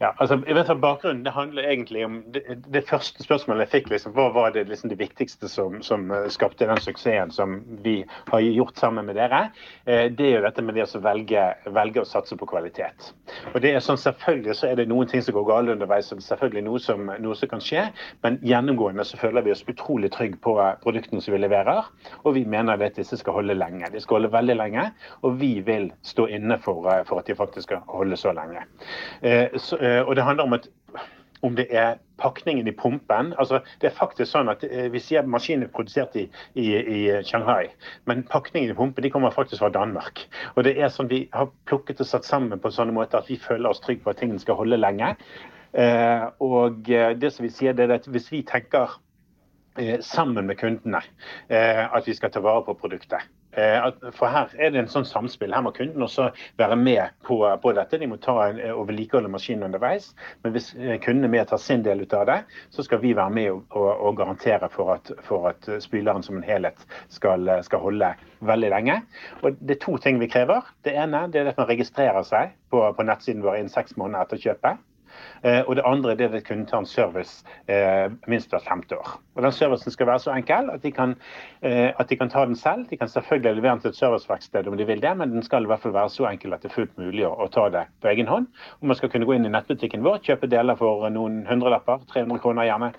Ja, 0.00 0.12
altså, 0.18 0.38
jeg 0.46 0.54
vet 0.56 0.70
at 0.70 0.80
Bakgrunnen 0.82 1.24
det 1.24 1.32
handler 1.34 1.66
egentlig 1.68 2.04
om 2.06 2.18
det, 2.34 2.42
det 2.74 2.84
første 2.88 3.22
spørsmålet 3.24 3.66
jeg 3.66 3.72
fikk. 3.72 3.90
Liksom, 3.92 4.14
hva 4.16 4.28
var 4.34 4.52
det, 4.54 4.64
liksom, 4.68 4.90
det 4.90 4.98
viktigste 5.00 5.48
som, 5.50 5.80
som, 5.82 6.08
eh, 6.10 6.28
skapte 6.32 6.66
den 6.68 6.80
suksessen 6.82 7.32
som 7.34 7.58
vi 7.84 8.02
har 8.30 8.40
gjort 8.42 8.78
sammen 8.78 9.06
med 9.06 9.18
dere? 9.18 9.44
Eh, 9.86 10.08
det 10.10 10.28
er 10.28 10.36
jo 10.36 10.44
dette 10.46 10.64
med 10.64 10.78
det 10.78 10.86
å 10.86 11.02
velge, 11.02 11.46
velge, 11.70 12.02
å 12.02 12.08
satse 12.08 12.38
på 12.38 12.48
kvalitet. 12.50 13.12
Og 13.54 13.60
det 13.62 13.74
er 13.74 13.84
sånn, 13.84 14.00
Selvfølgelig 14.02 14.56
så 14.58 14.66
er 14.66 14.80
det 14.80 14.88
noen 14.90 15.06
ting 15.06 15.22
som 15.22 15.36
går 15.36 15.44
galt 15.46 15.70
underveis, 15.70 16.08
og 16.12 16.22
selvfølgelig 16.24 16.64
noe 16.66 16.80
som, 16.82 17.06
noe 17.22 17.36
som 17.38 17.50
kan 17.52 17.62
skje. 17.62 17.84
Men 18.24 18.40
gjennomgående 18.42 19.04
så 19.06 19.20
føler 19.20 19.44
vi 19.46 19.52
oss 19.54 19.62
utrolig 19.70 20.10
trygge 20.12 20.40
på 20.42 20.56
produktene 20.82 21.22
som 21.22 21.36
vi 21.36 21.38
leverer. 21.38 21.86
Og 22.24 22.34
vi 22.34 22.42
mener 22.48 22.82
at 22.82 22.98
disse 22.98 23.16
skal 23.20 23.36
holde 23.38 23.54
lenge. 23.54 23.92
De 23.92 24.02
skal 24.02 24.18
holde 24.18 24.32
veldig 24.34 24.56
lenge. 24.58 24.88
Og 25.22 25.38
vi 25.38 25.52
vil 25.64 25.92
stå 26.02 26.26
inne 26.34 26.58
for, 26.64 26.88
eh, 26.90 27.04
for 27.06 27.22
at 27.22 27.30
de 27.30 27.38
faktisk 27.38 27.70
skal 27.70 27.84
holde 27.86 28.18
så 28.18 28.34
lenge. 28.34 28.64
Så 29.62 29.71
Eh, 29.80 30.02
og 30.02 30.16
det 30.16 30.24
handler 30.24 30.44
om 30.44 30.52
at 30.52 30.68
om 31.42 31.56
det 31.58 31.66
er 31.74 31.96
pakningen 32.22 32.68
i 32.68 32.72
pumpen. 32.72 33.34
altså 33.38 33.60
Det 33.80 33.88
er 33.88 33.96
faktisk 33.96 34.30
sånn 34.30 34.48
at 34.48 34.62
eh, 34.64 34.86
Vi 34.92 35.00
sier 35.02 35.26
maskinen 35.26 35.66
er 35.66 35.72
produsert 35.74 36.14
i, 36.16 36.28
i, 36.54 36.66
i, 36.78 37.00
Shanghai, 37.26 37.72
men 38.06 38.22
pakningen 38.22 38.70
i 38.70 38.76
pumpen 38.78 39.02
de 39.02 39.10
kommer 39.10 39.34
faktisk 39.34 39.58
fra 39.58 39.72
Danmark. 39.74 40.22
Og 40.54 40.64
det 40.64 40.76
er 40.78 40.92
sånn 40.92 41.10
Vi 41.10 41.24
har 41.32 41.50
plukket 41.66 42.00
og 42.00 42.06
satt 42.06 42.28
sammen 42.28 42.60
på 42.60 42.70
en 42.70 42.78
sånn 42.78 42.94
måte 42.94 43.18
at 43.18 43.30
vi 43.30 43.40
føler 43.42 43.70
oss 43.70 43.82
trygge 43.82 44.04
på 44.04 44.14
at 44.14 44.22
tingene 44.22 44.42
skal 44.42 44.60
holde 44.60 44.78
lenge. 44.78 45.16
Eh, 45.72 46.26
og 46.38 46.86
det 46.86 47.32
som 47.32 47.46
vi 47.46 47.50
sier 47.50 47.74
det 47.74 47.88
er 47.88 47.98
at 47.98 48.06
Hvis 48.06 48.30
vi 48.32 48.44
tenker 48.46 48.98
sammen 50.04 50.44
med 50.44 50.58
kundene 50.60 51.00
at 51.48 52.04
vi 52.04 52.12
skal 52.12 52.28
ta 52.28 52.42
vare 52.44 52.60
på 52.66 52.74
produktet, 52.76 53.24
for 53.52 54.32
her 54.32 54.52
er 54.56 54.72
det 54.72 54.80
en 54.80 54.90
sånn 54.90 55.06
samspill. 55.08 55.52
Her 55.52 55.64
må 55.64 55.72
kunden 55.76 56.02
også 56.02 56.30
være 56.60 56.76
med 56.80 57.16
på, 57.26 57.38
på 57.62 57.72
dette. 57.76 58.00
De 58.00 58.08
må 58.08 58.16
ta 58.22 58.36
en, 58.48 58.60
og 58.72 58.86
vedlikeholde 58.88 59.30
maskinen 59.32 59.66
underveis. 59.68 60.12
Men 60.44 60.54
hvis 60.56 60.70
kundene 60.72 61.00
kunden 61.04 61.28
er 61.28 61.34
med 61.34 61.50
tar 61.50 61.60
sin 61.60 61.84
del 61.84 62.04
ut 62.04 62.14
av 62.16 62.26
det, 62.30 62.38
så 62.72 62.84
skal 62.86 63.02
vi 63.02 63.12
være 63.16 63.34
med 63.36 63.50
og, 63.52 63.64
og, 63.76 63.90
og 64.08 64.16
garantere 64.22 64.70
for 64.72 64.94
at, 64.96 65.12
for 65.26 65.50
at, 65.52 65.68
spyleren 65.84 66.24
som 66.24 66.38
en 66.38 66.46
helhet 66.46 66.80
skal, 67.12 67.50
skal, 67.66 67.82
holde 67.82 68.12
veldig 68.40 68.70
lenge. 68.72 69.00
Og 69.42 69.58
Det 69.60 69.76
er 69.76 69.84
to 69.84 69.98
ting 70.00 70.20
vi 70.22 70.30
krever. 70.32 70.64
Det 70.84 70.96
ene 70.96 71.26
det 71.32 71.42
er 71.42 71.52
at 71.52 71.60
man 71.60 71.68
registrerer 71.68 72.24
seg 72.26 72.56
på, 72.72 72.80
på 72.96 73.06
nettsiden 73.06 73.44
vår 73.44 73.60
innen 73.60 73.72
seks 73.72 73.98
måneder 74.00 74.24
etter 74.24 74.40
kjøpet. 74.40 74.80
Eh, 75.42 75.62
og 75.66 75.76
det 75.76 75.82
andre 75.86 76.14
er 76.14 76.34
at 76.36 76.44
kunden 76.46 76.66
tar 76.66 76.84
en 76.84 76.86
service 76.86 77.44
eh, 77.66 78.10
minst 78.30 78.52
hvert 78.52 78.66
femte 78.68 78.98
år. 78.98 79.16
Og 79.34 79.42
Den 79.42 79.52
servicen 79.52 79.90
skal 79.90 80.06
være 80.06 80.22
så 80.22 80.34
enkel 80.36 80.70
at 80.70 80.82
de, 80.82 80.92
kan, 80.94 81.16
eh, 81.62 81.90
at 81.98 82.10
de 82.10 82.16
kan 82.16 82.30
ta 82.30 82.44
den 82.46 82.56
selv. 82.56 82.86
De 82.90 82.96
kan 82.96 83.08
selvfølgelig 83.08 83.56
levere 83.56 83.72
den 83.72 83.80
til 83.80 83.90
et 83.90 83.98
serviceverksted 83.98 84.68
om 84.68 84.76
de 84.78 84.86
vil 84.86 85.02
det, 85.02 85.16
men 85.18 85.32
den 85.32 85.42
skal 85.42 85.64
i 85.64 85.66
hvert 85.66 85.82
fall 85.82 85.94
være 85.94 86.14
så 86.14 86.28
enkel 86.30 86.54
at 86.54 86.62
det 86.62 86.70
er 86.70 86.76
fullt 86.76 86.94
mulig 86.98 87.26
å, 87.26 87.34
å 87.34 87.48
ta 87.50 87.68
det 87.74 87.86
på 88.00 88.12
egen 88.14 88.30
hånd. 88.30 88.46
Og 88.80 88.86
Man 88.92 88.96
skal 88.96 89.10
kunne 89.10 89.26
gå 89.26 89.34
inn 89.34 89.48
i 89.48 89.52
nettbutikken 89.52 90.06
vår, 90.06 90.22
kjøpe 90.22 90.50
deler 90.50 90.78
for 90.78 91.10
noen 91.10 91.42
hundrelapper, 91.48 92.06
300 92.12 92.38
kroner 92.38 92.70
gjerne. 92.70 92.92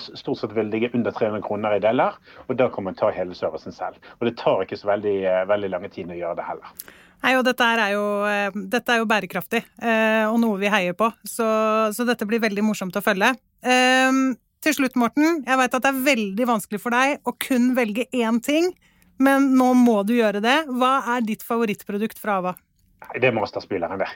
Stort 0.00 0.38
sett 0.38 0.52
vil 0.54 0.70
ligge 0.70 0.92
under 0.94 1.10
300 1.10 1.42
kroner 1.42 1.76
i 1.76 1.80
deler, 1.82 2.16
og 2.46 2.56
da 2.56 2.68
kan 2.70 2.84
man 2.86 2.94
ta 2.94 3.10
hele 3.12 3.34
servicen 3.34 3.74
selv. 3.74 3.98
Og 4.20 4.28
Det 4.30 4.38
tar 4.38 4.62
ikke 4.62 4.78
så 4.78 4.94
veldig, 4.94 5.18
veldig 5.50 5.70
lange 5.72 5.90
tid 5.90 6.12
å 6.14 6.16
gjøre 6.16 6.38
det 6.38 6.46
heller. 6.46 6.94
Nei, 7.24 7.38
og 7.38 7.44
dette 7.46 7.64
er 7.64 7.94
jo, 7.94 8.04
eh, 8.28 8.56
dette 8.68 8.92
er 8.92 9.00
jo 9.00 9.08
bærekraftig, 9.08 9.62
eh, 9.80 10.24
og 10.28 10.36
noe 10.42 10.58
vi 10.60 10.68
heier 10.68 10.96
på. 10.98 11.08
Så, 11.24 11.46
så, 11.96 12.04
dette 12.04 12.26
blir 12.28 12.42
veldig 12.42 12.64
morsomt 12.66 12.96
å 13.00 13.04
følge. 13.04 13.30
Ehm, 13.64 14.36
til 14.60 14.76
slutt, 14.76 14.98
Morten. 15.00 15.40
Jeg 15.46 15.56
veit 15.56 15.76
at 15.76 15.86
det 15.86 15.92
er 15.92 16.04
veldig 16.04 16.48
vanskelig 16.52 16.82
for 16.82 16.92
deg 16.92 17.24
å 17.24 17.32
kun 17.40 17.72
velge 17.76 18.04
én 18.12 18.42
ting, 18.44 18.68
men 19.24 19.54
nå 19.56 19.70
må 19.78 20.02
du 20.04 20.12
gjøre 20.18 20.44
det. 20.44 20.58
Hva 20.68 20.98
er 21.16 21.24
ditt 21.24 21.44
favorittprodukt 21.46 22.20
fra 22.20 22.42
Ava? 22.42 22.54
Det 23.14 23.28
er 23.28 23.36
masterspilleren, 23.36 24.04
det. 24.04 24.08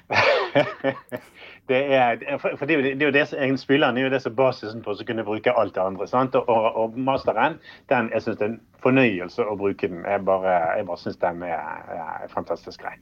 det, 1.69 1.81
er, 1.95 2.39
for 2.41 2.65
det, 2.67 2.75
er 2.75 2.79
jo 2.79 2.85
det 2.85 3.03
er 3.03 3.11
jo 3.11 4.13
det 4.13 4.23
som 4.23 4.33
er 4.33 4.39
basisen 4.39 4.81
på 4.85 4.95
å 4.95 5.07
kunne 5.09 5.25
bruke 5.27 5.53
alt 5.53 5.75
det 5.77 5.85
andre. 5.85 6.09
sant? 6.09 6.37
Og, 6.39 6.69
og 6.83 6.97
masteren, 6.97 7.59
den, 7.93 8.11
jeg 8.15 8.25
syns 8.25 8.41
det 8.41 8.47
er 8.47 8.53
en 8.55 8.61
fornøyelse 8.83 9.45
å 9.45 9.57
bruke 9.59 9.91
den. 9.91 10.03
Jeg 10.07 10.25
bare, 10.27 10.57
jeg 10.79 10.89
bare 10.89 11.03
syns 11.03 11.21
den 11.23 11.45
er, 11.47 11.93
er 11.99 12.33
fantastisk 12.33 12.85
grei. 12.85 12.97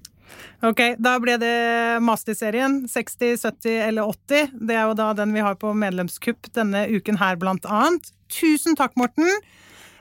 Ok, 0.66 0.82
da 0.98 1.14
ble 1.22 1.36
det 1.40 1.54
masterserien. 2.02 2.82
60, 2.90 3.36
70 3.44 3.78
eller 3.86 4.10
80. 4.10 4.56
Det 4.68 4.76
er 4.76 4.88
jo 4.88 4.98
da 4.98 5.12
den 5.16 5.34
vi 5.36 5.44
har 5.46 5.58
på 5.60 5.70
medlemskupp 5.76 6.50
denne 6.56 6.86
uken 6.90 7.20
her, 7.22 7.38
blant 7.40 7.68
annet. 7.70 8.10
Tusen 8.32 8.78
takk, 8.78 8.96
Morten. 8.98 9.30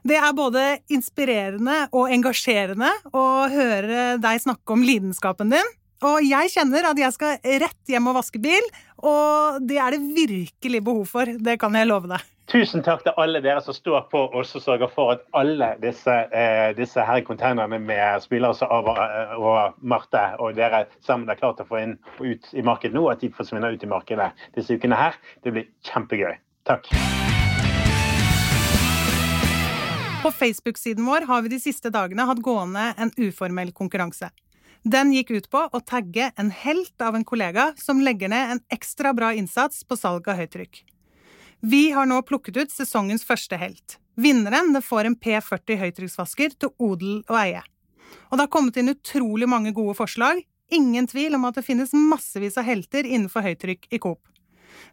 Det 0.06 0.17
er 0.21 0.36
både 0.38 0.63
inspirerende 0.93 1.88
og 1.95 2.12
engasjerende 2.13 2.91
å 3.13 3.25
høre 3.49 4.04
deg 4.21 4.43
snakke 4.43 4.75
om 4.75 4.86
lidenskapen 4.86 5.49
din. 5.54 5.73
Og 6.06 6.22
jeg 6.22 6.52
kjenner 6.54 6.91
at 6.91 7.00
jeg 7.02 7.13
skal 7.15 7.39
rett 7.63 7.89
hjem 7.89 8.12
og 8.12 8.20
vaske 8.20 8.39
bil, 8.41 8.65
og 9.02 9.63
det 9.65 9.80
er 9.82 9.96
det 9.96 10.06
virkelig 10.15 10.82
behov 10.86 11.06
for. 11.10 11.26
Det 11.26 11.58
kan 11.62 11.74
jeg 11.78 11.89
love 11.89 12.12
deg. 12.12 12.32
Tusen 12.46 12.84
takk 12.86 13.02
til 13.02 13.15
alle 13.18 13.39
dere 13.41 13.62
som 13.65 13.74
står 13.74 14.04
på 14.12 14.20
og 14.28 14.44
som 14.46 14.62
sørger 14.62 14.91
for 14.94 15.15
at 15.15 15.24
alle 15.34 15.72
disse, 15.82 16.13
eh, 16.30 16.76
disse 16.78 17.02
her 17.02 17.24
containerne 17.26 17.80
med 17.82 18.22
spillere 18.22 18.54
som 18.54 18.70
Ava 18.70 18.94
eh, 19.02 19.34
og 19.39 19.80
Marte 19.82 20.22
og 20.38 20.54
dere 20.54 20.84
sammen 21.02 21.32
er 21.34 21.39
klart 21.39 21.63
å 21.63 21.65
få 21.65 21.82
inn 21.82 21.98
og 22.20 22.30
ut 22.36 22.52
i 22.54 22.62
markedet 22.62 22.94
nå, 22.94 23.08
at 23.10 23.26
de 23.26 23.32
forsvinner 23.34 23.74
ut 23.74 23.88
i 23.88 23.89
markedet 23.89 24.30
disse 24.54 24.78
ukene 24.78 25.00
her. 25.00 25.18
Det 25.41 25.56
blir 25.58 25.72
kjempegøy. 25.89 26.38
Takk. 26.70 26.94
På 30.22 30.30
Facebook-siden 30.34 31.06
vår 31.06 31.26
har 31.26 31.41
vi 31.46 31.56
de 31.58 31.62
siste 31.62 31.89
dagene 31.94 32.30
hatt 32.30 32.46
gående 32.46 32.91
en 32.94 33.13
uformell 33.18 33.74
konkurranse. 33.74 34.30
Den 34.86 35.10
gikk 35.15 35.32
ut 35.34 35.48
på 35.50 35.63
å 35.65 35.80
tagge 35.82 36.28
en 36.38 36.52
helt 36.54 37.02
av 37.02 37.15
en 37.17 37.24
kollega 37.26 37.71
som 37.82 38.04
legger 38.06 38.30
ned 38.30 38.52
en 38.52 38.60
ekstra 38.69 39.15
bra 39.17 39.32
innsats 39.34 39.82
på 39.82 39.98
salg 39.98 40.28
av 40.30 40.38
høytrykk. 40.38 40.84
Vi 41.65 41.88
har 41.95 42.06
nå 42.06 42.19
plukket 42.21 42.60
ut 42.60 42.74
sesongens 42.74 43.26
første 43.26 43.58
helt. 43.58 43.98
Vinneren 44.13 44.78
får 44.86 45.10
en 45.10 45.17
P40 45.17 45.82
høytrykksvasker 45.82 46.54
til 46.62 46.69
odel 46.78 47.24
og 47.24 47.39
eie. 47.39 47.63
Og 48.30 48.38
det 48.38 48.45
har 48.45 48.54
kommet 48.54 48.78
inn 48.78 48.93
utrolig 48.93 49.50
mange 49.50 49.74
gode 49.74 49.98
forslag. 49.98 50.43
Ingen 50.69 51.10
tvil 51.10 51.34
om 51.34 51.50
at 51.50 51.58
det 51.58 51.65
finnes 51.65 51.98
massevis 51.98 52.62
av 52.62 52.69
helter 52.69 53.10
innenfor 53.10 53.41
høytrykk 53.41 53.89
i 53.89 54.04
Coop. 54.06 54.21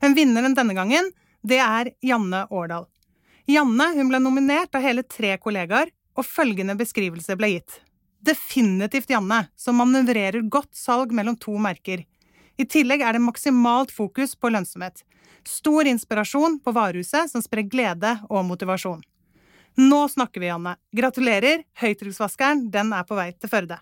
Men 0.01 0.17
vinneren 0.17 0.57
denne 0.57 0.73
gangen, 0.79 1.13
det 1.45 1.61
er 1.61 1.93
Janne 2.01 2.47
Årdal. 2.49 2.89
Janne 3.45 3.93
ble 4.09 4.25
nominert 4.25 4.73
av 4.73 4.89
hele 4.89 5.05
tre 5.05 5.37
kollegaer, 5.37 5.93
og 6.17 6.25
følgende 6.25 6.81
beskrivelse 6.81 7.37
ble 7.37 7.59
gitt. 7.59 7.83
Definitivt 8.23 9.11
Janne, 9.11 9.49
som 9.59 9.81
manøvrerer 9.83 10.45
godt 10.47 10.71
salg 10.79 11.11
mellom 11.15 11.35
to 11.43 11.57
merker. 11.59 12.05
I 12.55 12.67
tillegg 12.69 13.03
er 13.03 13.17
det 13.17 13.25
maksimalt 13.25 13.91
fokus 13.91 14.37
på 14.39 14.53
lønnsomhet. 14.53 15.03
Stor 15.49 15.89
inspirasjon 15.91 16.61
på 16.63 16.75
varehuset 16.77 17.33
som 17.33 17.43
sprer 17.43 17.67
glede 17.67 18.15
og 18.31 18.45
motivasjon. 18.47 19.01
Nå 19.81 20.03
snakker 20.13 20.43
vi, 20.43 20.51
Janne. 20.53 20.77
Gratulerer, 20.95 21.65
høytrykksvaskeren, 21.81 22.69
den 22.71 22.93
er 22.95 23.09
på 23.09 23.17
vei 23.19 23.33
til 23.35 23.51
Førde. 23.51 23.81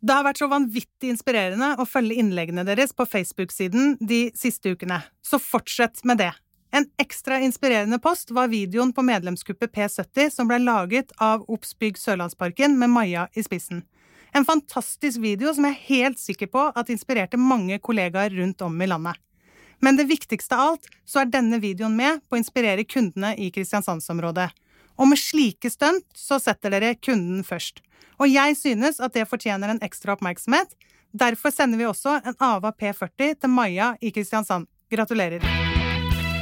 Det 0.00 0.14
har 0.14 0.24
vært 0.24 0.40
så 0.40 0.48
vanvittig 0.48 1.10
inspirerende 1.12 1.74
å 1.80 1.88
følge 1.88 2.20
innleggene 2.22 2.64
deres 2.68 2.94
på 2.96 3.04
Facebook-siden 3.08 3.98
de 4.00 4.28
siste 4.38 4.72
ukene, 4.72 5.02
så 5.20 5.40
fortsett 5.42 6.04
med 6.08 6.22
det. 6.22 6.30
En 6.70 6.86
ekstra 6.98 7.40
inspirerende 7.40 7.98
post 7.98 8.30
var 8.30 8.48
videoen 8.48 8.92
på 8.92 9.02
medlemskuppet 9.02 9.72
P70 9.74 10.30
som 10.30 10.48
ble 10.48 10.60
laget 10.62 11.10
av 11.18 11.42
Obs 11.50 11.74
Bygg 11.78 11.98
Sørlandsparken 11.98 12.76
med 12.78 12.92
Maja 12.94 13.26
i 13.34 13.42
spissen. 13.42 13.82
En 14.32 14.46
fantastisk 14.46 15.18
video 15.18 15.50
som 15.54 15.66
jeg 15.66 15.74
er 15.74 15.88
helt 15.88 16.20
sikker 16.22 16.46
på 16.46 16.68
at 16.70 16.92
inspirerte 16.94 17.40
mange 17.40 17.80
kollegaer 17.82 18.30
rundt 18.38 18.62
om 18.62 18.78
i 18.82 18.86
landet. 18.86 19.18
Men 19.80 19.96
det 19.96 20.06
viktigste 20.06 20.54
av 20.54 20.74
alt, 20.74 20.86
så 21.08 21.22
er 21.22 21.32
denne 21.32 21.58
videoen 21.58 21.96
med 21.96 22.20
på 22.28 22.36
å 22.36 22.40
inspirere 22.40 22.84
kundene 22.86 23.32
i 23.40 23.48
Kristiansandsområdet. 23.50 24.50
Og 25.00 25.08
med 25.10 25.18
slike 25.18 25.72
stunt 25.72 26.06
så 26.14 26.38
setter 26.38 26.76
dere 26.76 26.94
kunden 27.00 27.42
først. 27.46 27.80
Og 28.20 28.28
jeg 28.28 28.58
synes 28.60 29.00
at 29.00 29.16
det 29.16 29.26
fortjener 29.26 29.72
en 29.72 29.82
ekstra 29.82 30.14
oppmerksomhet. 30.14 30.76
Derfor 31.10 31.50
sender 31.50 31.80
vi 31.80 31.88
også 31.88 32.20
en 32.20 32.36
Ava 32.38 32.70
P40 32.76 33.40
til 33.40 33.50
Maja 33.56 33.94
i 34.04 34.12
Kristiansand. 34.14 34.68
Gratulerer. 34.92 35.69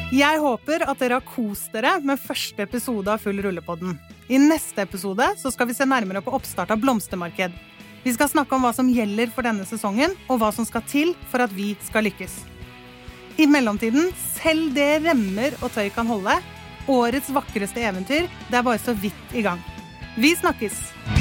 Jeg 0.08 0.40
håper 0.40 0.86
at 0.88 1.00
dere 1.02 1.18
har 1.18 1.24
kost 1.28 1.74
dere 1.74 1.98
med 2.00 2.16
første 2.16 2.64
episode 2.64 3.12
av 3.12 3.20
Full 3.20 3.42
rullepodden. 3.44 3.98
I 4.32 4.38
neste 4.40 4.80
episode 4.80 5.26
så 5.36 5.52
skal 5.52 5.68
vi 5.68 5.76
se 5.76 5.84
nærmere 5.84 6.22
på 6.24 6.32
oppstart 6.32 6.72
av 6.72 6.80
blomstermarked. 6.80 7.52
Vi 8.06 8.14
skal 8.16 8.30
snakke 8.32 8.56
om 8.56 8.64
hva 8.64 8.72
som 8.72 8.88
gjelder 8.88 9.28
for 9.34 9.44
denne 9.44 9.68
sesongen, 9.68 10.16
og 10.32 10.40
hva 10.40 10.48
som 10.54 10.64
skal 10.64 10.86
til 10.88 11.12
for 11.28 11.44
at 11.44 11.52
vi 11.52 11.74
skal 11.84 12.08
lykkes. 12.08 12.40
I 13.36 13.44
mellomtiden, 13.52 14.08
selv 14.40 14.72
det 14.72 15.04
remmer 15.04 15.60
og 15.60 15.76
tøy 15.76 15.92
kan 15.92 16.08
holde, 16.08 16.40
årets 16.88 17.28
vakreste 17.28 17.84
eventyr, 17.84 18.32
det 18.48 18.62
er 18.62 18.64
bare 18.64 18.80
så 18.80 18.96
vidt 18.96 19.36
i 19.36 19.44
gang. 19.44 19.60
Vi 20.16 20.32
snakkes! 20.40 21.17